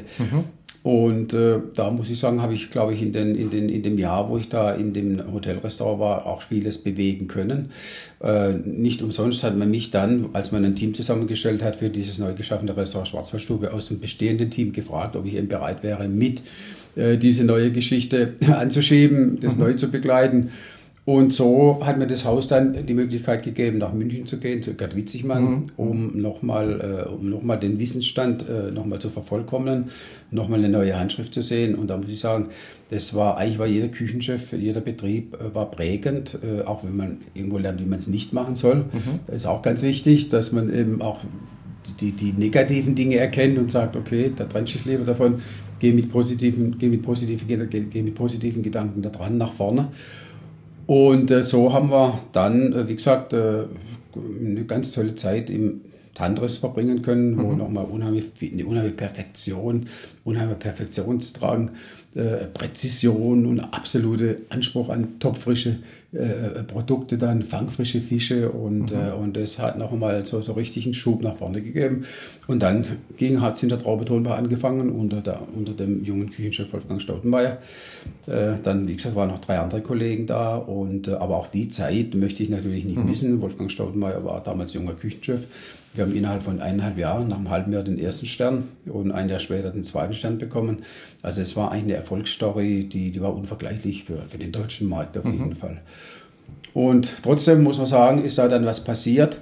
Und 0.82 1.32
äh, 1.32 1.60
da 1.74 1.90
muss 1.90 2.10
ich 2.10 2.18
sagen, 2.18 2.42
habe 2.42 2.54
ich, 2.54 2.72
glaube 2.72 2.92
ich, 2.92 3.02
in, 3.02 3.12
den, 3.12 3.36
in, 3.36 3.50
den, 3.50 3.68
in 3.68 3.82
dem 3.82 3.98
Jahr, 3.98 4.28
wo 4.28 4.36
ich 4.36 4.48
da 4.48 4.72
in 4.72 4.92
dem 4.92 5.32
Hotelrestaurant 5.32 6.00
war, 6.00 6.26
auch 6.26 6.42
vieles 6.42 6.78
bewegen 6.78 7.28
können. 7.28 7.70
Äh, 8.20 8.54
nicht 8.54 9.00
umsonst 9.00 9.44
hat 9.44 9.56
man 9.56 9.70
mich 9.70 9.92
dann, 9.92 10.30
als 10.32 10.50
man 10.50 10.64
ein 10.64 10.74
Team 10.74 10.92
zusammengestellt 10.92 11.62
hat 11.62 11.76
für 11.76 11.88
dieses 11.88 12.18
neu 12.18 12.34
geschaffene 12.34 12.76
Restaurant 12.76 13.06
Schwarzwaldstube, 13.06 13.72
aus 13.72 13.88
dem 13.88 14.00
bestehenden 14.00 14.50
Team 14.50 14.72
gefragt, 14.72 15.14
ob 15.14 15.24
ich 15.24 15.34
eben 15.34 15.46
bereit 15.46 15.84
wäre, 15.84 16.08
mit 16.08 16.42
äh, 16.96 17.16
diese 17.16 17.44
neue 17.44 17.70
Geschichte 17.70 18.34
anzuschieben, 18.48 19.38
das 19.38 19.56
mhm. 19.56 19.62
neu 19.62 19.74
zu 19.74 19.88
begleiten. 19.88 20.50
Und 21.04 21.32
so 21.32 21.80
hat 21.82 21.98
mir 21.98 22.06
das 22.06 22.24
Haus 22.24 22.46
dann 22.46 22.86
die 22.86 22.94
Möglichkeit 22.94 23.42
gegeben, 23.42 23.78
nach 23.78 23.92
München 23.92 24.24
zu 24.26 24.38
gehen, 24.38 24.62
zu 24.62 24.74
Gerd 24.74 24.94
Witzigmann, 24.94 25.42
mhm. 25.42 25.66
um 25.76 26.20
nochmal 26.20 27.06
äh, 27.08 27.08
um 27.08 27.28
noch 27.28 27.58
den 27.58 27.80
Wissensstand 27.80 28.46
äh, 28.48 28.70
nochmal 28.70 29.00
zu 29.00 29.10
vervollkommnen, 29.10 29.86
nochmal 30.30 30.60
eine 30.60 30.68
neue 30.68 30.96
Handschrift 30.96 31.34
zu 31.34 31.42
sehen. 31.42 31.74
Und 31.74 31.90
da 31.90 31.96
muss 31.96 32.08
ich 32.08 32.20
sagen, 32.20 32.50
das 32.90 33.14
war 33.14 33.36
eigentlich 33.36 33.58
war 33.58 33.66
jeder 33.66 33.88
Küchenchef, 33.88 34.52
jeder 34.52 34.80
Betrieb 34.80 35.34
äh, 35.34 35.52
war 35.52 35.72
prägend, 35.72 36.38
äh, 36.40 36.62
auch 36.62 36.84
wenn 36.84 36.96
man 36.96 37.16
irgendwo 37.34 37.58
lernt, 37.58 37.80
wie 37.80 37.88
man 37.88 37.98
es 37.98 38.06
nicht 38.06 38.32
machen 38.32 38.54
soll. 38.54 38.76
Mhm. 38.76 39.18
Das 39.26 39.36
ist 39.36 39.46
auch 39.46 39.62
ganz 39.62 39.82
wichtig, 39.82 40.28
dass 40.28 40.52
man 40.52 40.72
eben 40.72 41.02
auch 41.02 41.18
die, 42.00 42.12
die 42.12 42.32
negativen 42.32 42.94
Dinge 42.94 43.16
erkennt 43.16 43.58
und 43.58 43.72
sagt, 43.72 43.96
okay, 43.96 44.30
da 44.36 44.44
trenne 44.44 44.66
ich 44.66 44.84
lieber 44.84 45.04
davon, 45.04 45.40
gehe 45.80 45.92
mit 45.92 46.12
positiven, 46.12 46.78
geh 46.78 46.88
mit 46.88 47.02
positiven, 47.02 47.48
geh 47.90 48.02
mit 48.02 48.14
positiven 48.14 48.62
Gedanken 48.62 49.02
da 49.02 49.10
dran 49.10 49.36
nach 49.36 49.52
vorne. 49.52 49.88
Und 50.86 51.30
äh, 51.30 51.42
so 51.42 51.72
haben 51.72 51.90
wir 51.90 52.18
dann, 52.32 52.72
äh, 52.72 52.88
wie 52.88 52.96
gesagt, 52.96 53.32
äh, 53.32 53.64
eine 54.14 54.64
ganz 54.64 54.92
tolle 54.92 55.14
Zeit 55.14 55.50
im 55.50 55.82
Tantris 56.14 56.58
verbringen 56.58 57.02
können, 57.02 57.38
wo 57.38 57.52
mhm. 57.52 57.58
nochmal 57.58 57.86
unheimlich, 57.86 58.26
eine 58.40 58.66
unheimliche 58.66 58.96
Perfektion, 58.96 59.86
unheimlicher 60.24 60.58
Perfektionsdrang 60.58 61.70
äh, 62.14 62.46
Präzision 62.52 63.46
und 63.46 63.60
absolute 63.60 64.42
Anspruch 64.50 64.90
an 64.90 65.18
topfrische 65.18 65.78
äh, 66.12 66.62
Produkte, 66.64 67.16
dann 67.16 67.42
fangfrische 67.42 68.00
Fische 68.00 68.50
und, 68.50 68.90
mhm. 68.92 68.98
äh, 68.98 69.12
und 69.12 69.34
das 69.34 69.58
hat 69.58 69.78
noch 69.78 69.92
einmal 69.92 70.26
so, 70.26 70.42
so 70.42 70.52
richtig 70.52 70.84
einen 70.84 70.92
Schub 70.92 71.22
nach 71.22 71.36
vorne 71.36 71.62
gegeben. 71.62 72.04
Und 72.48 72.62
dann 72.62 72.84
ging, 73.16 73.40
hat 73.40 73.56
es 73.56 73.62
in 73.62 73.70
der 73.70 73.78
Traubetonbar 73.78 74.36
angefangen 74.36 74.90
unter, 74.90 75.22
der, 75.22 75.40
unter 75.56 75.72
dem 75.72 76.04
jungen 76.04 76.30
Küchenchef 76.30 76.70
Wolfgang 76.74 77.00
Staudenmeier. 77.00 77.58
Äh, 78.26 78.54
dann, 78.62 78.88
wie 78.88 78.96
gesagt, 78.96 79.16
waren 79.16 79.30
noch 79.30 79.38
drei 79.38 79.58
andere 79.58 79.80
Kollegen 79.80 80.26
da 80.26 80.56
und 80.56 81.08
äh, 81.08 81.12
aber 81.12 81.36
auch 81.36 81.46
die 81.46 81.68
Zeit 81.68 82.14
möchte 82.14 82.42
ich 82.42 82.50
natürlich 82.50 82.84
nicht 82.84 82.98
mhm. 82.98 83.06
missen. 83.06 83.40
Wolfgang 83.40 83.70
Staudenmeier 83.70 84.22
war 84.22 84.42
damals 84.42 84.74
junger 84.74 84.92
Küchenchef. 84.92 85.46
Wir 85.94 86.04
haben 86.04 86.14
innerhalb 86.14 86.42
von 86.42 86.60
eineinhalb 86.60 86.96
Jahren, 86.96 87.28
nach 87.28 87.36
einem 87.36 87.50
halben 87.50 87.72
Jahr 87.72 87.82
den 87.82 87.98
ersten 87.98 88.24
Stern 88.24 88.64
und 88.86 89.12
ein 89.12 89.28
Jahr 89.28 89.40
später 89.40 89.70
den 89.70 89.82
zweiten 89.82 90.14
Stern 90.14 90.38
bekommen. 90.38 90.82
Also 91.20 91.42
es 91.42 91.54
war 91.54 91.70
eigentlich 91.70 91.84
eine 91.84 91.94
Erfolgsstory, 91.96 92.84
die, 92.84 93.10
die 93.10 93.20
war 93.20 93.34
unvergleichlich 93.34 94.04
für, 94.04 94.22
für 94.22 94.38
den 94.38 94.52
deutschen 94.52 94.88
Markt 94.88 95.18
auf 95.18 95.26
jeden 95.26 95.48
mhm. 95.48 95.54
Fall. 95.54 95.82
Und 96.74 97.12
trotzdem 97.22 97.62
muss 97.62 97.76
man 97.76 97.86
sagen, 97.86 98.24
ist 98.24 98.38
da 98.38 98.48
dann 98.48 98.64
was 98.64 98.82
passiert 98.82 99.40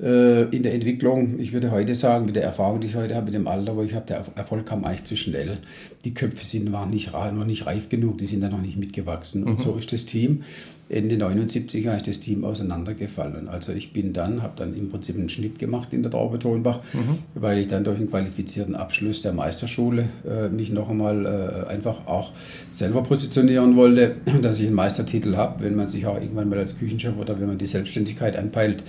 äh, 0.00 0.44
in 0.44 0.62
der 0.62 0.74
Entwicklung. 0.74 1.38
Ich 1.38 1.52
würde 1.52 1.70
heute 1.70 1.94
sagen, 1.94 2.26
mit 2.26 2.36
der 2.36 2.44
Erfahrung, 2.44 2.80
die 2.80 2.88
ich 2.88 2.96
heute 2.96 3.14
habe, 3.14 3.26
mit 3.26 3.34
dem 3.34 3.46
Alter, 3.46 3.76
wo 3.76 3.82
ich 3.82 3.94
habe, 3.94 4.06
der 4.06 4.24
Erfolg 4.34 4.66
kam 4.66 4.84
eigentlich 4.84 5.04
zu 5.04 5.16
schnell. 5.16 5.58
Die 6.04 6.14
Köpfe 6.14 6.44
sind, 6.44 6.72
waren 6.72 6.90
nicht, 6.90 7.12
noch 7.12 7.44
nicht 7.44 7.66
reif 7.66 7.88
genug, 7.88 8.18
die 8.18 8.26
sind 8.26 8.40
da 8.40 8.48
noch 8.48 8.62
nicht 8.62 8.78
mitgewachsen. 8.78 9.44
Und 9.44 9.58
mhm. 9.58 9.62
so 9.62 9.76
ist 9.76 9.92
das 9.92 10.06
Team 10.06 10.44
Ende 10.92 11.16
79 11.16 11.86
ist 11.86 12.06
das 12.06 12.20
Team 12.20 12.44
auseinandergefallen. 12.44 13.48
Also 13.48 13.72
ich 13.72 13.92
bin 13.92 14.12
dann, 14.12 14.42
habe 14.42 14.52
dann 14.56 14.74
im 14.74 14.90
Prinzip 14.90 15.16
einen 15.16 15.28
Schnitt 15.28 15.58
gemacht 15.58 15.92
in 15.92 16.02
der 16.02 16.10
Traube 16.10 16.38
Tonbach, 16.38 16.80
mhm. 16.92 17.18
weil 17.34 17.58
ich 17.58 17.68
dann 17.68 17.84
durch 17.84 17.98
einen 17.98 18.10
qualifizierten 18.10 18.74
Abschluss 18.74 19.22
der 19.22 19.32
Meisterschule 19.32 20.08
äh, 20.28 20.48
mich 20.48 20.70
noch 20.70 20.90
einmal 20.90 21.26
äh, 21.26 21.70
einfach 21.70 22.06
auch 22.06 22.32
selber 22.70 23.02
positionieren 23.02 23.76
wollte, 23.76 24.16
dass 24.42 24.58
ich 24.58 24.66
einen 24.66 24.76
Meistertitel 24.76 25.36
habe, 25.36 25.64
wenn 25.64 25.76
man 25.76 25.88
sich 25.88 26.06
auch 26.06 26.16
irgendwann 26.16 26.48
mal 26.48 26.58
als 26.58 26.78
Küchenchef 26.78 27.16
oder 27.16 27.40
wenn 27.40 27.48
man 27.48 27.58
die 27.58 27.66
Selbstständigkeit 27.66 28.36
anpeilt, 28.36 28.84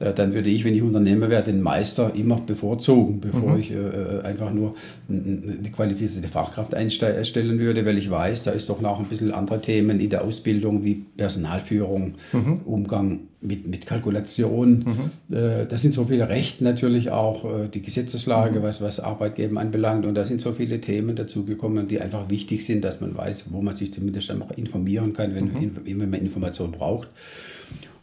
dann 0.00 0.32
würde 0.32 0.48
ich, 0.48 0.64
wenn 0.64 0.74
ich 0.74 0.82
Unternehmer 0.82 1.28
wäre, 1.28 1.42
den 1.42 1.60
Meister 1.60 2.12
immer 2.14 2.36
bevorzugen, 2.36 3.20
bevor 3.20 3.52
mhm. 3.52 3.60
ich 3.60 3.70
äh, 3.70 3.76
äh 3.76 4.22
einfach 4.22 4.50
nur 4.50 4.74
eine 5.08 5.70
qualifizierte 5.70 6.28
Fachkraft 6.28 6.74
einstellen 6.74 7.58
würde, 7.58 7.84
weil 7.84 7.98
ich 7.98 8.10
weiß, 8.10 8.44
da 8.44 8.52
ist 8.52 8.70
doch 8.70 8.80
noch 8.80 8.98
ein 8.98 9.06
bisschen 9.06 9.32
andere 9.32 9.60
Themen 9.60 10.00
in 10.00 10.08
der 10.08 10.24
Ausbildung 10.24 10.84
wie 10.84 11.04
Personalführung, 11.16 12.14
mhm. 12.32 12.60
Umgang 12.64 13.20
mit, 13.42 13.66
mit 13.66 13.86
Kalkulation. 13.86 15.10
Mhm. 15.28 15.36
Äh, 15.36 15.66
da 15.66 15.78
sind 15.78 15.94
so 15.94 16.04
viele 16.04 16.28
Rechte 16.28 16.64
natürlich 16.64 17.10
auch, 17.10 17.44
äh, 17.44 17.68
die 17.68 17.82
Gesetzeslage, 17.82 18.60
mhm. 18.60 18.62
was, 18.62 18.80
was 18.80 19.00
Arbeitgeber 19.00 19.60
anbelangt. 19.60 20.06
Und 20.06 20.14
da 20.14 20.24
sind 20.24 20.40
so 20.40 20.52
viele 20.52 20.80
Themen 20.80 21.16
dazugekommen, 21.16 21.88
die 21.88 22.00
einfach 22.00 22.28
wichtig 22.28 22.64
sind, 22.64 22.84
dass 22.84 23.00
man 23.00 23.16
weiß, 23.16 23.46
wo 23.50 23.62
man 23.62 23.74
sich 23.74 23.92
zumindest 23.92 24.30
einfach 24.30 24.50
informieren 24.52 25.12
kann, 25.12 25.34
wenn, 25.34 25.46
mhm. 25.46 25.72
wenn 25.84 26.10
man 26.10 26.20
Informationen 26.20 26.72
braucht. 26.72 27.08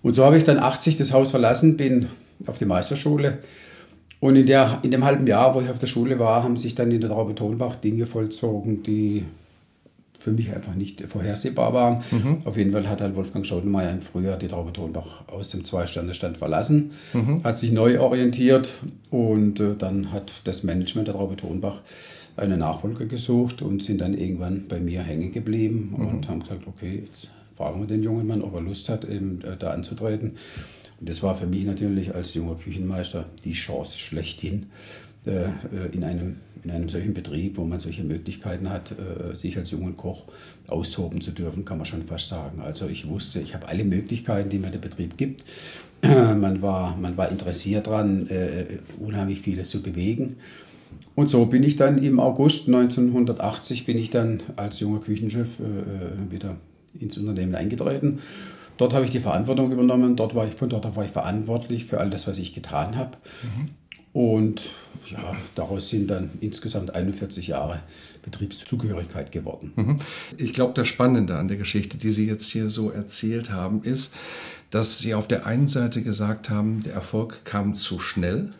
Und 0.07 0.13
so 0.13 0.23
habe 0.23 0.37
ich 0.37 0.45
dann 0.45 0.57
80 0.57 0.95
das 0.95 1.11
Haus 1.11 1.31
verlassen, 1.31 1.75
bin 1.75 2.07
auf 2.45 2.57
die 2.57 2.63
Meisterschule. 2.63 3.39
Und 4.21 4.37
in, 4.37 4.45
der, 4.45 4.79
in 4.83 4.91
dem 4.91 5.03
halben 5.03 5.27
Jahr, 5.27 5.53
wo 5.53 5.59
ich 5.59 5.69
auf 5.69 5.79
der 5.79 5.87
Schule 5.87 6.17
war, 6.17 6.43
haben 6.43 6.55
sich 6.55 6.75
dann 6.75 6.91
in 6.91 7.01
der 7.01 7.09
Traube 7.09 7.35
Tonbach 7.35 7.75
Dinge 7.75 8.07
vollzogen, 8.07 8.83
die 8.83 9.25
für 10.17 10.31
mich 10.31 10.55
einfach 10.55 10.75
nicht 10.75 11.01
vorhersehbar 11.09 11.73
waren. 11.73 12.03
Mhm. 12.11 12.37
Auf 12.45 12.55
jeden 12.55 12.71
Fall 12.71 12.87
hat 12.87 13.01
halt 13.01 13.17
Wolfgang 13.17 13.45
Schaudenmeier 13.45 13.91
im 13.91 14.01
Frühjahr 14.01 14.37
die 14.37 14.47
Traube 14.47 14.71
Tonbach 14.71 15.27
aus 15.27 15.49
dem 15.49 15.65
Zwei-Sterne-Stand 15.65 16.37
verlassen, 16.37 16.91
mhm. 17.11 17.43
hat 17.43 17.57
sich 17.57 17.73
neu 17.73 17.99
orientiert 17.99 18.71
und 19.09 19.59
äh, 19.59 19.75
dann 19.77 20.13
hat 20.13 20.31
das 20.45 20.63
Management 20.63 21.09
der 21.09 21.15
Traube 21.15 21.35
Tonbach 21.35 21.81
einen 22.37 22.59
Nachfolger 22.59 23.07
gesucht 23.07 23.61
und 23.61 23.83
sind 23.83 23.99
dann 23.99 24.13
irgendwann 24.13 24.69
bei 24.69 24.79
mir 24.79 25.03
hängen 25.03 25.33
geblieben 25.33 25.93
mhm. 25.97 26.07
und 26.07 26.29
haben 26.29 26.39
gesagt, 26.39 26.65
okay, 26.65 27.03
jetzt 27.05 27.31
fragen 27.57 27.79
wir 27.79 27.87
den 27.87 28.03
jungen 28.03 28.27
Mann, 28.27 28.43
ob 28.43 28.53
er 28.53 28.61
Lust 28.61 28.87
hat, 28.87 29.03
eben 29.03 29.41
äh, 29.41 29.57
da 29.57 29.71
anzutreten. 29.71 30.33
Und 30.99 31.09
das 31.09 31.23
war 31.23 31.35
für 31.35 31.47
mich 31.47 31.65
natürlich 31.65 32.13
als 32.13 32.33
junger 32.35 32.55
Küchenmeister 32.55 33.25
die 33.43 33.53
Chance 33.53 33.97
schlechthin, 33.97 34.67
äh, 35.25 35.45
äh, 35.45 35.49
in 35.91 36.03
einem, 36.03 36.37
in 36.63 36.71
einem 36.71 36.87
solchen 36.87 37.13
Betrieb, 37.13 37.57
wo 37.57 37.65
man 37.65 37.79
solche 37.79 38.03
Möglichkeiten 38.03 38.69
hat, 38.69 38.93
sich 39.33 39.57
als 39.57 39.71
junger 39.71 39.93
Koch 39.93 40.23
austoben 40.67 41.21
zu 41.21 41.31
dürfen, 41.31 41.63
kann 41.63 41.77
man 41.77 41.85
schon 41.85 42.03
fast 42.03 42.27
sagen. 42.27 42.61
Also 42.61 42.87
ich 42.87 43.07
wusste, 43.07 43.39
ich 43.39 43.53
habe 43.53 43.67
alle 43.69 43.85
Möglichkeiten, 43.85 44.49
die 44.49 44.57
mir 44.57 44.71
der 44.71 44.79
Betrieb 44.79 45.17
gibt. 45.17 45.45
Man 46.01 46.61
war, 46.61 46.97
man 46.97 47.15
war 47.15 47.31
interessiert 47.31 47.87
daran, 47.87 48.29
unheimlich 48.99 49.41
vieles 49.41 49.69
zu 49.69 49.81
bewegen. 49.81 50.35
Und 51.15 51.29
so 51.29 51.45
bin 51.45 51.63
ich 51.63 51.75
dann 51.75 51.97
im 51.97 52.19
August 52.19 52.67
1980 52.67 53.85
bin 53.85 53.97
ich 53.97 54.09
dann 54.09 54.43
als 54.57 54.79
junger 54.79 54.99
Küchenchef 54.99 55.59
wieder 56.29 56.57
ins 56.99 57.17
Unternehmen 57.17 57.55
eingetreten. 57.55 58.19
Dort 58.77 58.93
habe 58.93 59.05
ich 59.05 59.11
die 59.11 59.19
Verantwortung 59.19 59.71
übernommen. 59.71 60.15
Dort 60.15 60.35
war 60.35 60.47
ich, 60.47 60.53
von 60.53 60.69
dort 60.69 60.95
war 60.95 61.03
ich 61.03 61.11
verantwortlich 61.11 61.85
für 61.85 61.99
all 61.99 62.09
das, 62.09 62.27
was 62.27 62.37
ich 62.37 62.53
getan 62.53 62.95
habe. 62.95 63.17
Mhm. 63.43 63.69
Und 64.13 64.69
ja, 65.11 65.33
daraus 65.55 65.89
sind 65.89 66.09
dann 66.09 66.31
insgesamt 66.41 66.93
41 66.93 67.47
Jahre 67.47 67.81
Betriebszugehörigkeit 68.23 69.31
geworden. 69.31 69.73
Mhm. 69.75 69.95
Ich 70.37 70.53
glaube, 70.53 70.73
das 70.73 70.87
Spannende 70.87 71.35
an 71.35 71.47
der 71.47 71.57
Geschichte, 71.57 71.97
die 71.97 72.11
Sie 72.11 72.27
jetzt 72.27 72.49
hier 72.49 72.69
so 72.69 72.89
erzählt 72.89 73.51
haben, 73.51 73.83
ist, 73.83 74.15
dass 74.69 74.99
Sie 74.99 75.13
auf 75.13 75.27
der 75.27 75.45
einen 75.45 75.67
Seite 75.67 76.01
gesagt 76.01 76.49
haben, 76.49 76.79
der 76.81 76.93
Erfolg 76.93 77.45
kam 77.45 77.75
zu 77.75 77.99
schnell 77.99 78.53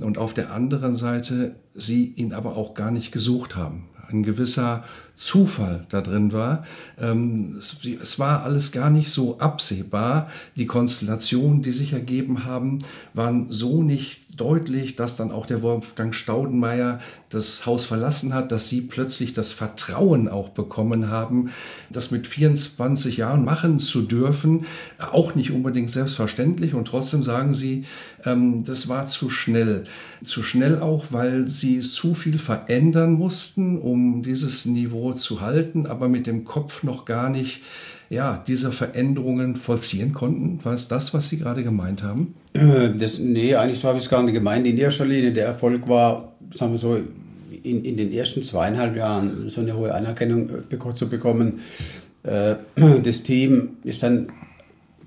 und 0.00 0.18
auf 0.18 0.34
der 0.34 0.52
anderen 0.52 0.96
Seite 0.96 1.54
Sie 1.74 2.12
ihn 2.16 2.32
aber 2.32 2.56
auch 2.56 2.74
gar 2.74 2.90
nicht 2.90 3.12
gesucht 3.12 3.56
haben. 3.56 3.88
Ein 4.08 4.22
gewisser 4.22 4.84
Zufall 5.18 5.84
da 5.88 6.00
drin 6.00 6.32
war. 6.32 6.64
Ähm, 6.96 7.56
es, 7.58 7.80
es, 8.00 8.20
war 8.20 8.44
alles 8.44 8.70
gar 8.70 8.88
nicht 8.88 9.10
so 9.10 9.40
absehbar. 9.40 10.30
Die 10.54 10.66
Konstellationen, 10.66 11.60
die 11.60 11.72
sich 11.72 11.92
ergeben 11.92 12.44
haben, 12.44 12.78
waren 13.14 13.48
so 13.50 13.82
nicht 13.82 14.40
deutlich, 14.40 14.94
dass 14.94 15.16
dann 15.16 15.32
auch 15.32 15.46
der 15.46 15.60
Wolfgang 15.60 16.14
Staudenmeier 16.14 17.00
das 17.30 17.66
Haus 17.66 17.84
verlassen 17.84 18.32
hat, 18.32 18.52
dass 18.52 18.68
sie 18.68 18.82
plötzlich 18.82 19.32
das 19.32 19.52
Vertrauen 19.52 20.28
auch 20.28 20.50
bekommen 20.50 21.10
haben, 21.10 21.50
das 21.90 22.12
mit 22.12 22.28
24 22.28 23.16
Jahren 23.16 23.44
machen 23.44 23.80
zu 23.80 24.02
dürfen. 24.02 24.66
Auch 24.98 25.34
nicht 25.34 25.50
unbedingt 25.50 25.90
selbstverständlich. 25.90 26.74
Und 26.74 26.86
trotzdem 26.86 27.24
sagen 27.24 27.54
sie, 27.54 27.86
ähm, 28.24 28.62
das 28.62 28.88
war 28.88 29.08
zu 29.08 29.30
schnell. 29.30 29.82
Zu 30.22 30.44
schnell 30.44 30.78
auch, 30.78 31.06
weil 31.10 31.48
sie 31.48 31.80
zu 31.80 32.14
viel 32.14 32.38
verändern 32.38 33.14
mussten, 33.14 33.78
um 33.78 34.22
dieses 34.22 34.64
Niveau 34.64 35.07
zu 35.12 35.40
halten, 35.40 35.86
aber 35.86 36.08
mit 36.08 36.26
dem 36.26 36.44
Kopf 36.44 36.82
noch 36.82 37.04
gar 37.04 37.30
nicht 37.30 37.62
ja, 38.10 38.42
diese 38.46 38.72
Veränderungen 38.72 39.56
vollziehen 39.56 40.14
konnten? 40.14 40.64
War 40.64 40.72
es 40.72 40.88
das, 40.88 41.12
was 41.12 41.28
Sie 41.28 41.38
gerade 41.38 41.62
gemeint 41.62 42.02
haben? 42.02 42.34
Äh, 42.54 42.90
das, 42.96 43.18
nee, 43.18 43.54
eigentlich 43.54 43.80
so 43.80 43.88
habe 43.88 43.98
ich 43.98 44.04
es 44.04 44.10
gar 44.10 44.22
nicht 44.22 44.32
gemeint. 44.32 44.66
In 44.66 44.78
erster 44.78 45.04
Linie, 45.04 45.32
der 45.32 45.46
Erfolg 45.46 45.88
war, 45.88 46.32
sagen 46.50 46.72
wir 46.72 46.78
so, 46.78 46.98
in, 47.62 47.84
in 47.84 47.96
den 47.96 48.12
ersten 48.12 48.42
zweieinhalb 48.42 48.96
Jahren 48.96 49.48
so 49.50 49.60
eine 49.60 49.76
hohe 49.76 49.94
Anerkennung 49.94 50.48
äh, 50.70 50.94
zu 50.94 51.08
bekommen. 51.08 51.60
Äh, 52.22 52.54
das 53.02 53.22
Team 53.22 53.70
ist 53.84 54.02
dann 54.02 54.28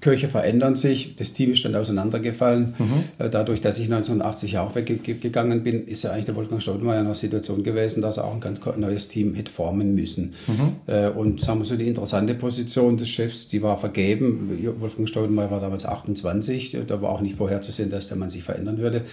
Kirche 0.02 0.28
verändern 0.28 0.76
sich. 0.76 1.16
Das 1.16 1.34
Team 1.34 1.52
ist 1.52 1.64
dann 1.64 1.76
auseinandergefallen. 1.76 2.74
Mhm. 2.78 2.86
Äh, 3.20 3.30
dadurch, 3.30 3.62
dass 3.62 3.78
ich 3.78 3.86
1980 3.86 4.58
auch 4.58 4.76
weggegangen 4.76 5.64
bin, 5.64 5.86
ist 5.86 6.04
ja 6.04 6.12
eigentlich 6.12 6.26
der 6.26 6.36
Wolfgang 6.36 6.62
Staudenmeier 6.62 7.00
in 7.00 7.06
einer 7.06 7.16
Situation 7.16 7.64
gewesen, 7.64 8.02
dass 8.02 8.18
er 8.18 8.26
auch 8.26 8.34
ein 8.34 8.40
ganz 8.40 8.60
neues 8.78 9.08
Team 9.08 9.36
hätte 9.36 9.52
formen 9.52 9.94
müssen. 9.94 10.34
Mhm. 10.48 10.76
Äh, 10.88 11.10
und 11.10 11.40
sagen 11.40 11.60
wir 11.60 11.66
so, 11.66 11.78
die 11.78 11.88
interessante 11.88 12.34
Position 12.34 12.98
des 12.98 13.10
Chefs, 13.10 13.48
die 13.48 13.62
war 13.62 13.78
vergeben. 13.78 14.60
Wolfgang 14.80 15.08
Staudenmeier 15.08 15.52
war 15.52 15.60
damals 15.60 15.86
28. 15.86 16.78
Da 16.88 17.02
war 17.02 17.12
auch 17.12 17.22
nicht 17.22 17.36
vorherzusehen, 17.36 17.92
dass 17.92 18.08
der 18.08 18.18
Mann 18.18 18.30
sich 18.30 18.44
verändern 18.44 18.80
würde. 18.80 19.04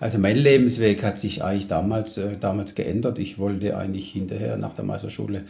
Also 0.00 0.18
mein 0.18 0.36
Lebensweg 0.36 1.02
hat 1.02 1.18
sich 1.18 1.44
eigentlich 1.44 1.66
damals, 1.66 2.16
äh, 2.16 2.38
damals 2.40 2.74
geändert. 2.74 3.18
Ich 3.18 3.38
wollte 3.38 3.76
eigentlich 3.76 4.10
hinterher 4.10 4.56
nach 4.56 4.74
der 4.74 4.84
Meisterschule 4.84 5.44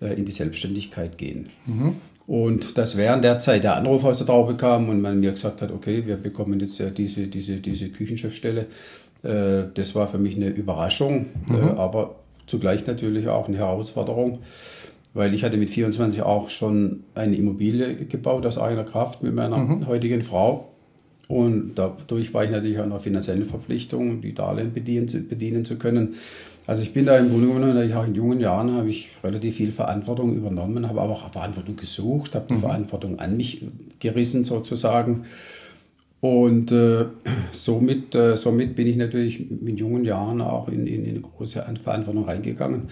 in 0.00 0.24
die 0.24 0.32
Selbstständigkeit 0.32 1.18
gehen. 1.18 1.50
Mhm. 1.66 1.96
Und 2.30 2.78
dass 2.78 2.96
während 2.96 3.24
der 3.24 3.40
Zeit 3.40 3.64
der 3.64 3.74
Anruf 3.74 4.04
aus 4.04 4.18
der 4.18 4.26
Traube 4.28 4.54
kam 4.54 4.88
und 4.88 5.00
man 5.00 5.18
mir 5.18 5.32
gesagt 5.32 5.62
hat, 5.62 5.72
okay, 5.72 6.06
wir 6.06 6.16
bekommen 6.16 6.60
jetzt 6.60 6.78
ja 6.78 6.88
diese, 6.88 7.26
diese, 7.26 7.56
diese 7.56 7.88
Küchenchefstelle, 7.88 8.66
äh, 9.24 9.64
das 9.74 9.96
war 9.96 10.06
für 10.06 10.18
mich 10.18 10.36
eine 10.36 10.46
Überraschung, 10.46 11.26
äh, 11.48 11.54
mhm. 11.54 11.68
aber 11.70 12.14
zugleich 12.46 12.86
natürlich 12.86 13.26
auch 13.26 13.48
eine 13.48 13.56
Herausforderung, 13.56 14.38
weil 15.12 15.34
ich 15.34 15.42
hatte 15.42 15.56
mit 15.56 15.70
24 15.70 16.22
auch 16.22 16.50
schon 16.50 17.02
eine 17.16 17.34
Immobilie 17.34 17.96
gebaut 18.04 18.46
aus 18.46 18.58
eigener 18.58 18.84
Kraft 18.84 19.24
mit 19.24 19.34
meiner 19.34 19.56
mhm. 19.56 19.88
heutigen 19.88 20.22
Frau. 20.22 20.68
Und 21.26 21.72
dadurch 21.74 22.32
war 22.32 22.44
ich 22.44 22.50
natürlich 22.50 22.78
auch 22.78 22.84
in 22.84 22.92
einer 22.92 23.00
finanziellen 23.00 23.44
Verpflichtung, 23.44 24.20
die 24.20 24.34
Darlehen 24.34 24.72
bedienen, 24.72 25.26
bedienen 25.28 25.64
zu 25.64 25.78
können. 25.78 26.14
Also 26.70 26.84
ich 26.84 26.92
bin 26.92 27.04
da 27.04 27.18
im 27.18 27.30
Grunde 27.30 27.48
genommen, 27.48 27.92
auch 27.94 28.06
in 28.06 28.14
jungen 28.14 28.38
Jahren 28.38 28.72
habe 28.72 28.88
ich 28.88 29.08
relativ 29.24 29.56
viel 29.56 29.72
Verantwortung 29.72 30.36
übernommen, 30.36 30.88
habe 30.88 31.00
aber 31.00 31.14
auch 31.14 31.32
Verantwortung 31.32 31.74
gesucht, 31.74 32.36
habe 32.36 32.46
die 32.48 32.54
mhm. 32.54 32.60
Verantwortung 32.60 33.18
an 33.18 33.36
mich 33.36 33.64
gerissen 33.98 34.44
sozusagen. 34.44 35.24
Und 36.20 36.70
äh, 36.70 37.06
somit, 37.52 38.14
äh, 38.14 38.36
somit 38.36 38.76
bin 38.76 38.86
ich 38.86 38.94
natürlich 38.94 39.50
mit 39.50 39.80
jungen 39.80 40.04
Jahren 40.04 40.40
auch 40.40 40.68
in, 40.68 40.86
in, 40.86 41.04
in 41.06 41.10
eine 41.10 41.20
große 41.22 41.60
Verantwortung 41.82 42.26
reingegangen. 42.26 42.82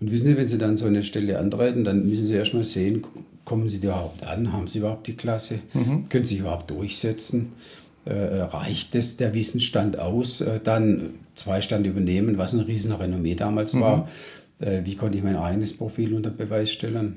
Und 0.00 0.10
wissen 0.10 0.26
Sie, 0.26 0.36
wenn 0.36 0.48
Sie 0.48 0.58
dann 0.58 0.76
so 0.76 0.86
eine 0.86 1.04
Stelle 1.04 1.38
antreten, 1.38 1.84
dann 1.84 2.08
müssen 2.08 2.26
Sie 2.26 2.34
erstmal 2.34 2.64
sehen, 2.64 3.04
kommen 3.44 3.68
Sie 3.68 3.86
überhaupt 3.86 4.24
an, 4.26 4.52
haben 4.52 4.66
Sie 4.66 4.78
überhaupt 4.78 5.06
die 5.06 5.14
Klasse, 5.14 5.60
mhm. 5.74 6.08
können 6.08 6.24
Sie 6.24 6.34
sich 6.34 6.40
überhaupt 6.40 6.72
durchsetzen 6.72 7.52
reicht 8.10 8.94
es 8.94 9.16
der 9.16 9.34
Wissensstand 9.34 9.98
aus, 9.98 10.40
äh, 10.40 10.60
dann 10.62 11.10
zwei 11.34 11.60
Stand 11.60 11.86
übernehmen, 11.86 12.38
was 12.38 12.52
ein 12.52 12.60
riesen 12.60 12.92
Renommee 12.92 13.34
damals 13.34 13.74
mhm. 13.74 13.80
war. 13.80 14.08
Äh, 14.58 14.82
wie 14.84 14.96
konnte 14.96 15.18
ich 15.18 15.24
mein 15.24 15.36
eigenes 15.36 15.76
Profil 15.76 16.14
unter 16.14 16.30
Beweis 16.30 16.72
stellen? 16.72 17.16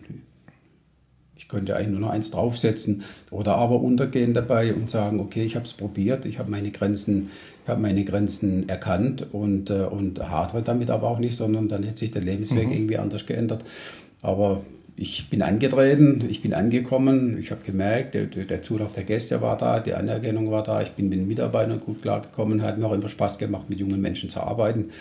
Ich 1.37 1.49
könnte 1.49 1.75
eigentlich 1.75 1.89
nur 1.89 1.99
noch 1.99 2.09
eins 2.09 2.31
draufsetzen 2.31 3.03
oder 3.29 3.55
aber 3.55 3.81
untergehen 3.81 4.33
dabei 4.33 4.73
und 4.73 4.89
sagen, 4.89 5.19
okay, 5.19 5.43
ich 5.43 5.55
habe 5.55 5.65
es 5.65 5.73
probiert, 5.73 6.25
ich 6.25 6.39
habe 6.39 6.49
meine 6.49 6.71
Grenzen, 6.71 7.29
ich 7.63 7.69
habe 7.69 7.81
meine 7.81 8.05
Grenzen 8.05 8.69
erkannt 8.69 9.27
und, 9.33 9.69
äh, 9.69 9.83
und 9.83 10.19
hadere 10.29 10.61
damit 10.61 10.89
aber 10.89 11.09
auch 11.09 11.19
nicht, 11.19 11.35
sondern 11.35 11.67
dann 11.67 11.83
hätte 11.83 11.99
sich 11.99 12.11
der 12.11 12.21
Lebensweg 12.21 12.67
mhm. 12.67 12.73
irgendwie 12.73 12.97
anders 12.97 13.25
geändert. 13.25 13.65
Aber 14.21 14.61
ich 14.97 15.29
bin 15.29 15.41
angetreten, 15.41 16.23
ich 16.29 16.41
bin 16.41 16.53
angekommen, 16.53 17.37
ich 17.37 17.51
habe 17.51 17.61
gemerkt, 17.65 18.13
der, 18.13 18.25
der, 18.25 18.61
Zulauf 18.61 18.93
der 18.93 19.03
Gäste 19.03 19.41
war 19.41 19.57
da, 19.57 19.79
die 19.79 19.93
Anerkennung 19.93 20.51
war 20.51 20.63
da, 20.63 20.81
ich 20.81 20.91
bin 20.91 21.09
mit 21.09 21.19
den 21.19 21.27
Mitarbeitern 21.27 21.81
gut 21.81 22.01
klargekommen, 22.01 22.61
hat 22.61 22.77
mir 22.77 22.87
auch 22.87 22.93
immer 22.93 23.09
Spaß 23.09 23.37
gemacht, 23.37 23.69
mit 23.69 23.79
jungen 23.79 23.99
Menschen 23.99 24.29
zu 24.29 24.39
arbeiten. 24.39 24.91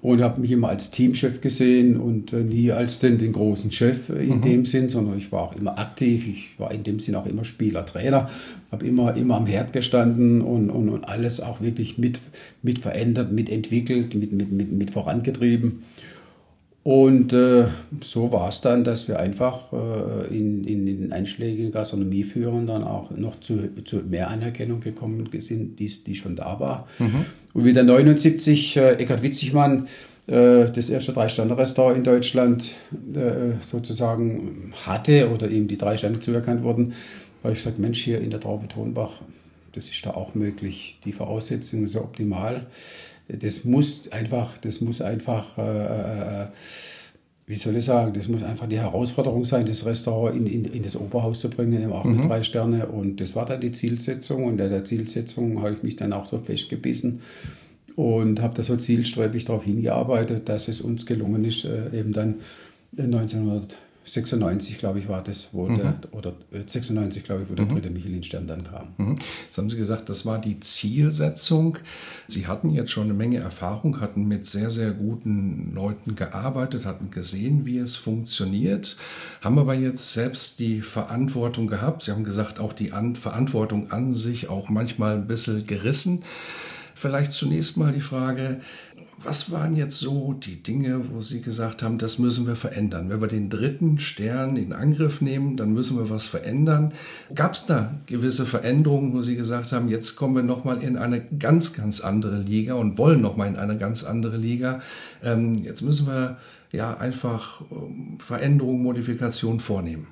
Und 0.00 0.20
habe 0.20 0.42
mich 0.42 0.50
immer 0.50 0.68
als 0.68 0.90
Teamchef 0.90 1.40
gesehen 1.40 1.96
und 1.98 2.34
äh, 2.34 2.42
nie 2.44 2.72
als 2.72 2.98
den, 2.98 3.16
den 3.16 3.32
großen 3.32 3.72
Chef 3.72 4.10
in 4.10 4.36
mhm. 4.36 4.42
dem 4.42 4.66
Sinn, 4.66 4.90
sondern 4.90 5.16
ich 5.16 5.32
war 5.32 5.42
auch 5.44 5.56
immer 5.56 5.78
aktiv, 5.78 6.28
ich 6.28 6.50
war 6.58 6.72
in 6.72 6.82
dem 6.82 6.98
Sinn 6.98 7.14
auch 7.14 7.24
immer 7.24 7.44
Spieler, 7.44 7.86
Trainer, 7.86 8.28
habe 8.70 8.86
immer, 8.86 9.16
immer 9.16 9.36
am 9.36 9.46
Herd 9.46 9.72
gestanden 9.72 10.42
und, 10.42 10.68
und, 10.68 10.90
und 10.90 11.04
alles 11.04 11.40
auch 11.40 11.62
wirklich 11.62 11.96
mit, 11.96 12.20
mit 12.62 12.80
verändert, 12.80 13.32
mitentwickelt, 13.32 14.14
mit, 14.14 14.32
mit, 14.32 14.52
mit, 14.52 14.72
mit 14.72 14.90
vorangetrieben. 14.90 15.82
Und 16.84 17.32
äh, 17.32 17.64
so 18.02 18.30
war 18.30 18.50
es 18.50 18.60
dann, 18.60 18.84
dass 18.84 19.08
wir 19.08 19.18
einfach 19.18 19.72
äh, 19.72 20.36
in, 20.36 20.64
in 20.64 20.84
den 20.84 21.12
einschlägigen 21.14 21.72
Gastronomieführern 21.72 22.66
dann 22.66 22.84
auch 22.84 23.10
noch 23.10 23.40
zu, 23.40 23.70
zu 23.86 23.96
mehr 23.96 24.28
Anerkennung 24.28 24.80
gekommen 24.80 25.26
sind, 25.38 25.80
die, 25.80 25.88
die 25.88 26.14
schon 26.14 26.36
da 26.36 26.60
war. 26.60 26.86
Mhm. 26.98 27.24
Und 27.54 27.64
wieder 27.64 27.82
79 27.84 28.76
äh, 28.76 28.90
Eckhard 28.96 29.22
Witzigmann 29.22 29.88
äh, 30.26 30.66
das 30.66 30.90
erste 30.90 31.14
Drei-Sterne-Restaurant 31.14 31.96
in 31.96 32.04
Deutschland 32.04 32.72
äh, 33.14 33.58
sozusagen 33.62 34.74
hatte 34.84 35.30
oder 35.30 35.48
ihm 35.48 35.68
die 35.68 35.78
drei 35.78 35.96
Sterne 35.96 36.20
zuerkannt 36.20 36.62
wurden, 36.62 36.92
habe 37.42 37.54
ich 37.54 37.60
gesagt, 37.60 37.78
Mensch, 37.78 38.02
hier 38.02 38.20
in 38.20 38.28
der 38.28 38.40
Traube 38.40 38.68
Tonbach, 38.68 39.22
das 39.72 39.88
ist 39.88 40.04
da 40.04 40.10
auch 40.10 40.34
möglich. 40.34 40.98
Die 41.06 41.12
Voraussetzungen 41.12 41.88
sind 41.88 42.02
optimal 42.02 42.66
das 43.28 43.64
muss 43.64 44.10
einfach, 44.12 44.58
das 44.58 44.80
muss 44.80 45.00
einfach, 45.00 45.56
äh, 45.58 46.42
äh, 46.42 46.46
wie 47.46 47.56
soll 47.56 47.76
ich 47.76 47.84
sagen, 47.84 48.12
das 48.12 48.28
muss 48.28 48.42
einfach 48.42 48.66
die 48.66 48.78
Herausforderung 48.78 49.44
sein, 49.44 49.66
das 49.66 49.84
Restaurant 49.84 50.36
in, 50.36 50.46
in, 50.46 50.64
in 50.64 50.82
das 50.82 50.96
Oberhaus 50.96 51.40
zu 51.40 51.50
bringen, 51.50 51.90
auch 51.92 52.04
mhm. 52.04 52.16
mit 52.16 52.28
drei 52.28 52.42
Sterne. 52.42 52.86
Und 52.86 53.20
das 53.20 53.34
war 53.34 53.46
dann 53.46 53.60
die 53.60 53.72
Zielsetzung. 53.72 54.44
Und 54.44 54.58
der, 54.58 54.68
der 54.68 54.84
Zielsetzung 54.84 55.60
habe 55.60 55.74
ich 55.74 55.82
mich 55.82 55.96
dann 55.96 56.12
auch 56.12 56.26
so 56.26 56.38
festgebissen 56.38 57.20
und 57.96 58.40
habe 58.40 58.54
da 58.54 58.62
so 58.62 58.76
zielstrebig 58.76 59.44
darauf 59.44 59.64
hingearbeitet, 59.64 60.48
dass 60.48 60.68
es 60.68 60.80
uns 60.80 61.06
gelungen 61.06 61.44
ist, 61.44 61.64
äh, 61.64 61.98
eben 61.98 62.12
dann 62.12 62.36
1900 62.96 63.76
96, 64.06 64.78
glaube 64.78 64.98
ich, 64.98 65.08
war 65.08 65.22
das, 65.22 65.48
wo 65.52 65.66
mhm. 65.66 65.76
der, 65.76 65.94
oder 66.12 66.34
96, 66.66 67.22
äh, 67.22 67.26
glaube 67.26 67.42
ich, 67.42 67.50
wo 67.50 67.54
der 67.54 67.64
mhm. 67.64 67.70
dritte 67.70 67.90
Michelin-Stern 67.90 68.46
dann 68.46 68.64
kam. 68.64 68.88
Mhm. 68.98 69.14
Jetzt 69.44 69.56
haben 69.56 69.70
Sie 69.70 69.76
gesagt, 69.76 70.08
das 70.08 70.26
war 70.26 70.38
die 70.38 70.60
Zielsetzung. 70.60 71.78
Sie 72.26 72.46
hatten 72.46 72.70
jetzt 72.70 72.90
schon 72.90 73.04
eine 73.04 73.14
Menge 73.14 73.38
Erfahrung, 73.38 74.00
hatten 74.00 74.26
mit 74.26 74.46
sehr, 74.46 74.68
sehr 74.68 74.90
guten 74.90 75.72
Leuten 75.74 76.16
gearbeitet, 76.16 76.84
hatten 76.84 77.10
gesehen, 77.10 77.64
wie 77.64 77.78
es 77.78 77.96
funktioniert, 77.96 78.96
haben 79.40 79.58
aber 79.58 79.74
jetzt 79.74 80.12
selbst 80.12 80.58
die 80.60 80.82
Verantwortung 80.82 81.66
gehabt. 81.66 82.02
Sie 82.02 82.12
haben 82.12 82.24
gesagt, 82.24 82.60
auch 82.60 82.72
die 82.72 82.92
an 82.92 83.16
Verantwortung 83.16 83.90
an 83.90 84.14
sich 84.14 84.48
auch 84.48 84.68
manchmal 84.68 85.14
ein 85.14 85.26
bisschen 85.26 85.66
gerissen. 85.66 86.24
Vielleicht 86.94 87.32
zunächst 87.32 87.76
mal 87.76 87.92
die 87.92 88.00
Frage, 88.00 88.60
was 89.22 89.52
waren 89.52 89.76
jetzt 89.76 89.98
so 89.98 90.32
die 90.32 90.62
Dinge, 90.62 91.10
wo 91.10 91.20
Sie 91.20 91.40
gesagt 91.40 91.82
haben, 91.82 91.98
das 91.98 92.18
müssen 92.18 92.46
wir 92.46 92.56
verändern? 92.56 93.10
Wenn 93.10 93.20
wir 93.20 93.28
den 93.28 93.48
dritten 93.48 93.98
Stern 93.98 94.56
in 94.56 94.72
Angriff 94.72 95.20
nehmen, 95.20 95.56
dann 95.56 95.72
müssen 95.72 95.96
wir 95.96 96.10
was 96.10 96.26
verändern. 96.26 96.92
Gab 97.34 97.54
es 97.54 97.66
da 97.66 97.94
gewisse 98.06 98.44
Veränderungen, 98.44 99.12
wo 99.12 99.22
Sie 99.22 99.36
gesagt 99.36 99.72
haben, 99.72 99.88
jetzt 99.88 100.16
kommen 100.16 100.34
wir 100.34 100.42
nochmal 100.42 100.82
in 100.82 100.96
eine 100.96 101.20
ganz, 101.20 101.72
ganz 101.74 102.00
andere 102.00 102.38
Liga 102.38 102.74
und 102.74 102.98
wollen 102.98 103.20
nochmal 103.20 103.48
in 103.48 103.56
eine 103.56 103.78
ganz 103.78 104.04
andere 104.04 104.36
Liga? 104.36 104.80
Ähm, 105.22 105.54
jetzt 105.54 105.82
müssen 105.82 106.06
wir 106.06 106.36
ja 106.72 106.96
einfach 106.96 107.62
ähm, 107.70 108.18
Veränderungen, 108.18 108.82
Modifikationen 108.82 109.60
vornehmen. 109.60 110.06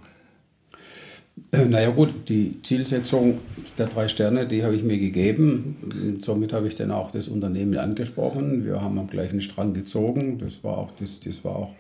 Äh, 1.50 1.66
naja 1.66 1.90
gut, 1.90 2.28
die 2.28 2.60
Zielsetzung 2.62 3.38
der 3.78 3.86
drei 3.86 4.08
Sterne, 4.08 4.46
die 4.46 4.64
habe 4.64 4.74
ich 4.74 4.82
mir 4.82 4.98
gegeben. 4.98 5.76
Und 5.82 6.22
somit 6.22 6.52
habe 6.52 6.66
ich 6.66 6.74
dann 6.74 6.90
auch 6.90 7.10
das 7.10 7.28
Unternehmen 7.28 7.76
angesprochen. 7.78 8.64
Wir 8.64 8.80
haben 8.80 8.98
am 8.98 9.06
gleichen 9.06 9.40
Strang 9.40 9.74
gezogen. 9.74 10.38
Das 10.38 10.62
war 10.62 10.78
auch, 10.78 10.90
das, 10.98 11.20
das 11.20 11.44
war 11.44 11.56
auch 11.56 11.74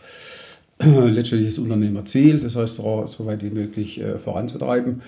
letztendlich 0.82 1.50
das 1.50 1.58
Unternehmerziel, 1.58 2.40
das 2.40 2.56
heißt, 2.56 2.76
so 2.76 3.26
weit 3.26 3.42
wie 3.42 3.50
möglich 3.50 4.00
äh, 4.00 4.18
voranzutreiben. 4.18 5.02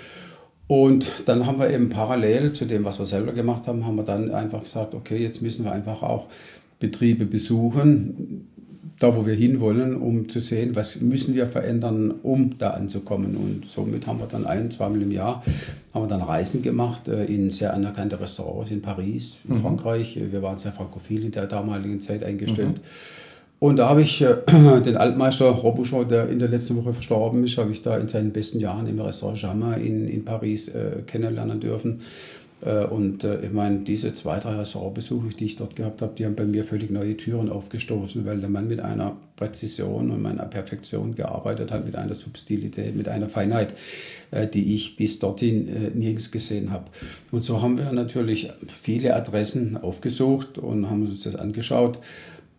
Und 0.66 1.06
dann 1.26 1.46
haben 1.46 1.58
wir 1.58 1.70
eben 1.70 1.90
parallel 1.90 2.52
zu 2.52 2.64
dem, 2.64 2.84
was 2.84 2.98
wir 2.98 3.06
selber 3.06 3.32
gemacht 3.32 3.66
haben, 3.66 3.84
haben 3.84 3.96
wir 3.96 4.04
dann 4.04 4.30
einfach 4.30 4.62
gesagt, 4.62 4.94
okay, 4.94 5.18
jetzt 5.18 5.42
müssen 5.42 5.64
wir 5.64 5.72
einfach 5.72 6.02
auch 6.02 6.26
Betriebe 6.80 7.26
besuchen, 7.26 8.48
da 8.98 9.16
wo 9.16 9.26
wir 9.26 9.34
hinwollen, 9.34 9.96
um 9.96 10.28
zu 10.28 10.40
sehen, 10.40 10.76
was 10.76 11.00
müssen 11.00 11.34
wir 11.34 11.48
verändern, 11.48 12.14
um 12.22 12.56
da 12.58 12.70
anzukommen. 12.70 13.36
Und 13.36 13.68
somit 13.68 14.06
haben 14.06 14.20
wir 14.20 14.26
dann 14.26 14.46
ein, 14.46 14.70
zweimal 14.70 15.02
im 15.02 15.10
Jahr 15.10 15.42
haben 15.92 16.04
wir 16.04 16.08
dann 16.08 16.22
Reisen 16.22 16.62
gemacht 16.62 17.06
äh, 17.08 17.24
in 17.24 17.50
sehr 17.50 17.72
anerkannte 17.72 18.20
Restaurants 18.20 18.70
in 18.70 18.82
Paris, 18.82 19.38
in 19.48 19.54
mhm. 19.54 19.60
Frankreich. 19.60 20.18
Wir 20.30 20.42
waren 20.42 20.58
sehr 20.58 20.72
frankophil 20.72 21.24
in 21.24 21.30
der 21.30 21.46
damaligen 21.46 22.00
Zeit 22.00 22.24
eingestellt. 22.24 22.78
Mhm. 22.78 22.82
Und 23.60 23.78
da 23.78 23.88
habe 23.88 24.02
ich 24.02 24.20
äh, 24.20 24.36
den 24.80 24.96
Altmeister 24.96 25.46
Robuchon, 25.46 26.08
der 26.08 26.28
in 26.28 26.38
der 26.38 26.48
letzten 26.48 26.76
Woche 26.76 26.92
verstorben 26.92 27.44
ist, 27.44 27.56
habe 27.58 27.70
ich 27.70 27.82
da 27.82 27.96
in 27.96 28.08
seinen 28.08 28.32
besten 28.32 28.58
Jahren 28.58 28.86
im 28.88 29.00
Restaurant 29.00 29.40
Jammer 29.40 29.78
in, 29.78 30.08
in 30.08 30.24
Paris 30.24 30.68
äh, 30.68 31.02
kennenlernen 31.06 31.60
dürfen. 31.60 32.00
Äh, 32.64 32.84
und 32.84 33.24
äh, 33.24 33.44
ich 33.44 33.52
meine, 33.52 33.80
diese 33.80 34.12
zwei, 34.12 34.38
drei 34.38 34.56
Restaurantbesuche, 34.56 35.28
die 35.28 35.46
ich 35.46 35.56
dort 35.56 35.76
gehabt 35.76 36.02
habe, 36.02 36.14
die 36.16 36.24
haben 36.24 36.34
bei 36.34 36.44
mir 36.44 36.64
völlig 36.64 36.90
neue 36.90 37.16
Türen 37.16 37.50
aufgestoßen, 37.50 38.24
weil 38.24 38.40
der 38.40 38.48
Mann 38.48 38.68
mit 38.68 38.80
einer 38.80 39.16
Präzision 39.36 40.10
und 40.10 40.24
einer 40.24 40.44
Perfektion 40.44 41.14
gearbeitet 41.14 41.72
hat, 41.72 41.84
mit 41.84 41.96
einer 41.96 42.14
Subtilität, 42.14 42.94
mit 42.96 43.08
einer 43.08 43.28
Feinheit, 43.28 43.74
äh, 44.30 44.46
die 44.46 44.74
ich 44.74 44.96
bis 44.96 45.18
dorthin 45.18 45.92
nirgends 45.94 46.30
gesehen 46.30 46.70
habe. 46.70 46.84
Und 47.30 47.42
so 47.42 47.60
haben 47.60 47.78
wir 47.78 47.92
natürlich 47.92 48.50
viele 48.68 49.14
Adressen 49.14 49.76
aufgesucht 49.76 50.58
und 50.58 50.88
haben 50.88 51.02
uns 51.02 51.24
das 51.24 51.36
angeschaut. 51.36 51.98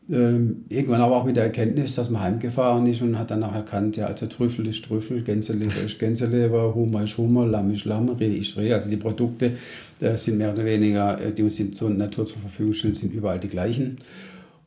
Ähm, 0.08 0.66
irgendwann 0.70 1.02
aber 1.02 1.16
auch 1.16 1.26
mit 1.26 1.36
der 1.36 1.46
Erkenntnis, 1.46 1.96
dass 1.96 2.12
man 2.12 2.22
heimgefahren 2.22 2.86
ist 2.86 3.02
und 3.02 3.18
hat 3.18 3.32
dann 3.32 3.44
auch 3.44 3.56
erkannt, 3.56 3.98
ja, 3.98 4.06
also 4.06 4.28
Trüffel 4.28 4.68
ist 4.68 4.86
Trüffel, 4.86 5.24
Gänseleber 5.24 5.82
ist 5.84 5.98
Gänseleber, 5.98 6.76
Hummer 6.76 7.04
ist 7.04 7.18
Hummer, 7.18 7.48
Lamm 7.48 7.72
ist 7.72 7.86
Lamm, 7.86 8.10
Reh 8.10 8.36
ist 8.36 8.56
Reh. 8.56 8.72
Also 8.72 8.90
die 8.90 8.98
Produkte 8.98 9.54
äh, 10.00 10.16
sind 10.16 10.38
mehr 10.38 10.54
oder 10.54 10.64
weniger, 10.64 11.20
äh, 11.20 11.32
die 11.32 11.42
uns 11.42 11.60
zur 11.72 11.90
Natur 11.90 12.26
zur 12.26 12.38
Verfügung 12.38 12.74
stellen, 12.74 12.94
sind 12.94 13.14
überall 13.14 13.40
die 13.40 13.48
gleichen. 13.48 13.98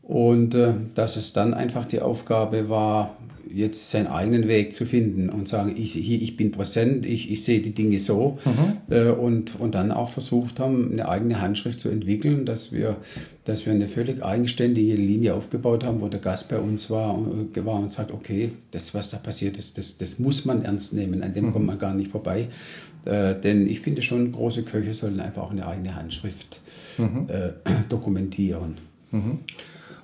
Und 0.09 0.55
äh, 0.55 0.73
dass 0.95 1.17
es 1.17 1.35
dann 1.35 1.53
einfach 1.53 1.85
die 1.85 2.01
Aufgabe 2.01 2.71
war, 2.71 3.15
jetzt 3.53 3.91
seinen 3.91 4.07
eigenen 4.07 4.49
Weg 4.49 4.73
zu 4.73 4.85
finden 4.85 5.31
und 5.31 5.49
sagen, 5.49 5.75
ich, 5.77 5.93
hier, 5.93 6.21
ich 6.21 6.37
bin 6.37 6.51
präsent, 6.51 7.07
ich, 7.07 7.31
ich 7.31 7.45
sehe 7.45 7.61
die 7.61 7.75
Dinge 7.75 7.99
so 7.99 8.39
mhm. 8.45 8.95
äh, 8.95 9.11
und, 9.11 9.59
und 9.61 9.75
dann 9.75 9.93
auch 9.93 10.09
versucht 10.09 10.61
haben, 10.61 10.93
eine 10.93 11.09
eigene 11.09 11.41
Handschrift 11.41 11.81
zu 11.81 11.89
entwickeln, 11.89 12.47
dass 12.47 12.73
wir, 12.73 12.97
dass 13.45 13.67
wir 13.67 13.73
eine 13.73 13.89
völlig 13.89 14.25
eigenständige 14.25 14.95
Linie 14.95 15.35
aufgebaut 15.35 15.85
haben, 15.85 16.01
wo 16.01 16.09
der 16.09 16.21
Gast 16.21 16.49
bei 16.49 16.59
uns 16.59 16.89
war, 16.89 17.19
äh, 17.55 17.65
war 17.65 17.79
und 17.79 17.91
sagt, 17.91 18.11
okay, 18.11 18.53
das, 18.71 18.95
was 18.95 19.11
da 19.11 19.19
passiert 19.19 19.57
ist, 19.57 19.77
das, 19.79 19.99
das 19.99 20.19
muss 20.19 20.45
man 20.45 20.65
ernst 20.65 20.93
nehmen, 20.95 21.23
an 21.23 21.35
dem 21.35 21.47
mhm. 21.47 21.53
kommt 21.53 21.67
man 21.67 21.79
gar 21.79 21.95
nicht 21.95 22.11
vorbei. 22.11 22.49
Äh, 23.05 23.35
denn 23.35 23.69
ich 23.69 23.81
finde 23.81 24.03
schon, 24.03 24.33
große 24.33 24.63
Köche 24.63 24.95
sollen 24.95 25.21
einfach 25.21 25.43
auch 25.43 25.51
eine 25.51 25.67
eigene 25.67 25.95
Handschrift 25.95 26.61
mhm. 26.97 27.27
äh, 27.29 27.51
dokumentieren. 27.89 28.75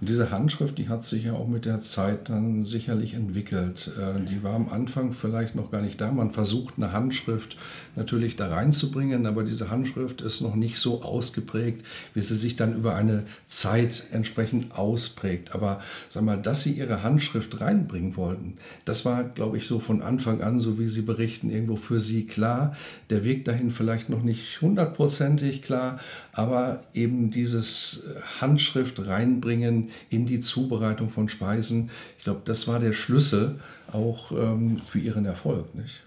Und 0.01 0.09
diese 0.09 0.31
Handschrift, 0.31 0.79
die 0.79 0.89
hat 0.89 1.05
sich 1.05 1.25
ja 1.25 1.35
auch 1.35 1.49
mit 1.49 1.65
der 1.65 1.81
Zeit 1.81 2.29
dann 2.29 2.65
sicherlich 2.65 3.15
entwickelt. 3.15 3.91
Äh, 3.99 4.21
die 4.29 4.43
war 4.43 4.55
am 4.55 4.69
Anfang 4.69 5.13
vielleicht 5.13 5.55
noch 5.55 5.71
gar 5.71 5.83
nicht 5.83 6.01
da. 6.01 6.11
Man 6.11 6.31
versucht 6.31 6.75
eine 6.77 6.93
Handschrift 6.93 7.57
natürlich 7.97 8.37
da 8.37 8.49
reinzubringen, 8.49 9.27
aber 9.27 9.45
diese 9.45 9.71
Handschrift 9.71 10.21
ist 10.21 10.41
noch 10.41 10.57
nicht 10.57 10.79
so 10.79 11.03
ausgeprägt, 11.03 11.85
wie 12.15 12.23
sie 12.23 12.35
sich 12.35 12.57
dann 12.57 12.75
über 12.75 12.95
eine 12.95 13.25
Zeit 13.47 14.09
entsprechend 14.13 14.77
ausprägt. 14.77 15.55
Aber 15.55 15.81
sag 16.09 16.25
mal, 16.25 16.41
dass 16.41 16.63
sie 16.63 16.73
ihre 16.73 17.03
Handschrift 17.03 17.61
reinbringen 17.61 18.17
wollten, 18.17 18.55
das 18.85 19.05
war, 19.05 19.25
glaube 19.25 19.57
ich, 19.57 19.67
so 19.67 19.79
von 19.79 20.03
Anfang 20.03 20.43
an, 20.43 20.61
so 20.61 20.79
wie 20.79 20.87
Sie 20.87 21.03
berichten, 21.03 21.51
irgendwo 21.51 21.77
für 21.77 22.01
Sie 22.01 22.27
klar. 22.27 22.77
Der 23.11 23.25
Weg 23.25 23.45
dahin 23.45 23.71
vielleicht 23.71 24.09
noch 24.09 24.23
nicht 24.23 24.61
hundertprozentig 24.61 25.63
klar, 25.63 25.99
aber 26.33 26.83
eben 26.93 27.31
dieses 27.31 28.05
Handschrift 28.41 29.07
reinbringen 29.07 29.84
in 30.11 30.27
die 30.27 30.41
Zubereitung 30.41 31.11
von 31.11 31.29
Speisen. 31.29 31.91
Ich 32.19 32.25
glaube, 32.25 32.41
das 32.45 32.69
war 32.69 32.81
der 32.81 32.93
Schlüssel 32.93 33.59
auch 33.93 34.33
ähm, 34.33 34.79
für 34.87 34.99
ihren 34.99 35.25
Erfolg, 35.25 35.75
nicht? 35.75 36.03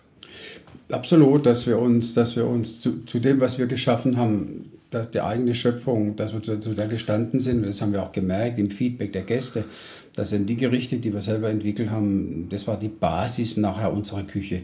Absolut, 0.90 1.46
dass 1.46 1.68
wir 1.68 1.80
uns, 1.80 2.14
dass 2.14 2.36
wir 2.36 2.46
uns 2.46 2.80
zu, 2.80 3.04
zu 3.04 3.20
dem, 3.20 3.42
was 3.42 3.58
wir 3.58 3.68
geschaffen 3.68 4.18
haben, 4.18 4.72
dass 4.90 5.12
die 5.12 5.20
eigene 5.20 5.54
Schöpfung, 5.54 6.16
dass 6.16 6.34
wir 6.34 6.42
zu, 6.42 6.60
zu 6.60 6.74
der 6.74 6.88
gestanden 6.88 7.40
sind, 7.40 7.66
das 7.66 7.82
haben 7.82 7.92
wir 7.92 8.04
auch 8.04 8.14
gemerkt 8.14 8.58
im 8.58 8.72
Feedback 8.72 9.12
der 9.12 9.24
Gäste, 9.24 9.66
das 10.18 10.32
sind 10.32 10.50
die 10.50 10.56
Gerichte, 10.56 10.98
die 10.98 11.14
wir 11.14 11.22
selber 11.22 11.48
entwickelt 11.48 11.92
haben, 11.92 12.48
das 12.50 12.66
war 12.66 12.80
die 12.80 12.90
Basis 12.90 13.56
nachher 13.56 13.94
unserer 13.94 14.24
Küche. 14.24 14.64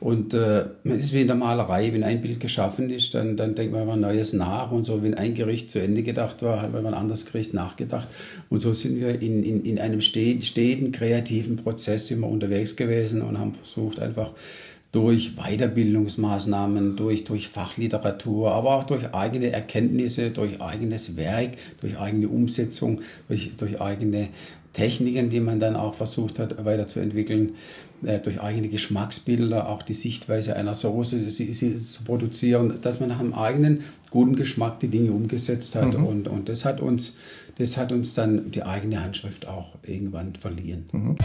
Und 0.00 0.32
äh, 0.32 0.64
es 0.84 1.04
ist 1.04 1.12
wie 1.12 1.20
in 1.20 1.26
der 1.26 1.36
Malerei, 1.36 1.92
wenn 1.92 2.02
ein 2.02 2.22
Bild 2.22 2.40
geschaffen 2.40 2.88
ist, 2.88 3.14
dann, 3.14 3.36
dann 3.36 3.54
denkt 3.54 3.74
man 3.74 3.82
über 3.82 3.92
ein 3.92 4.00
Neues 4.00 4.32
nach 4.32 4.72
und 4.72 4.84
so, 4.84 5.02
wenn 5.02 5.12
ein 5.12 5.34
Gericht 5.34 5.70
zu 5.70 5.78
Ende 5.78 6.02
gedacht 6.02 6.42
war, 6.42 6.62
hat 6.62 6.72
man 6.72 6.80
über 6.80 6.88
ein 6.88 6.94
anderes 6.94 7.26
Gericht 7.26 7.52
nachgedacht. 7.52 8.08
Und 8.48 8.60
so 8.60 8.72
sind 8.72 8.98
wir 8.98 9.20
in, 9.20 9.44
in, 9.44 9.66
in 9.66 9.78
einem 9.78 10.00
steten, 10.00 10.90
kreativen 10.90 11.56
Prozess 11.56 12.10
immer 12.10 12.26
unterwegs 12.26 12.74
gewesen 12.74 13.20
und 13.20 13.38
haben 13.38 13.52
versucht, 13.52 14.00
einfach 14.00 14.32
durch 14.94 15.34
Weiterbildungsmaßnahmen, 15.34 16.94
durch, 16.94 17.24
durch 17.24 17.48
Fachliteratur, 17.48 18.52
aber 18.52 18.76
auch 18.76 18.84
durch 18.84 19.12
eigene 19.12 19.50
Erkenntnisse, 19.50 20.30
durch 20.30 20.60
eigenes 20.60 21.16
Werk, 21.16 21.56
durch 21.80 21.98
eigene 21.98 22.28
Umsetzung, 22.28 23.00
durch, 23.26 23.56
durch 23.56 23.80
eigene 23.80 24.28
Techniken, 24.72 25.30
die 25.30 25.40
man 25.40 25.58
dann 25.58 25.74
auch 25.74 25.94
versucht 25.94 26.38
hat 26.38 26.64
weiterzuentwickeln, 26.64 27.54
äh, 28.04 28.20
durch 28.20 28.40
eigene 28.40 28.68
Geschmacksbilder, 28.68 29.68
auch 29.68 29.82
die 29.82 29.94
Sichtweise 29.94 30.54
einer 30.54 30.74
Soße 30.74 31.26
zu 31.26 32.04
produzieren, 32.04 32.74
dass 32.80 33.00
man 33.00 33.08
nach 33.08 33.18
einem 33.18 33.34
eigenen 33.34 33.80
guten 34.10 34.36
Geschmack 34.36 34.78
die 34.78 34.88
Dinge 34.88 35.10
umgesetzt 35.10 35.74
hat. 35.74 35.98
Mhm. 35.98 36.06
Und, 36.06 36.28
und 36.28 36.48
das, 36.48 36.64
hat 36.64 36.80
uns, 36.80 37.16
das 37.58 37.76
hat 37.76 37.90
uns 37.90 38.14
dann 38.14 38.52
die 38.52 38.62
eigene 38.62 39.02
Handschrift 39.02 39.48
auch 39.48 39.74
irgendwann 39.82 40.34
verliehen. 40.36 40.84
Mhm. 40.92 41.16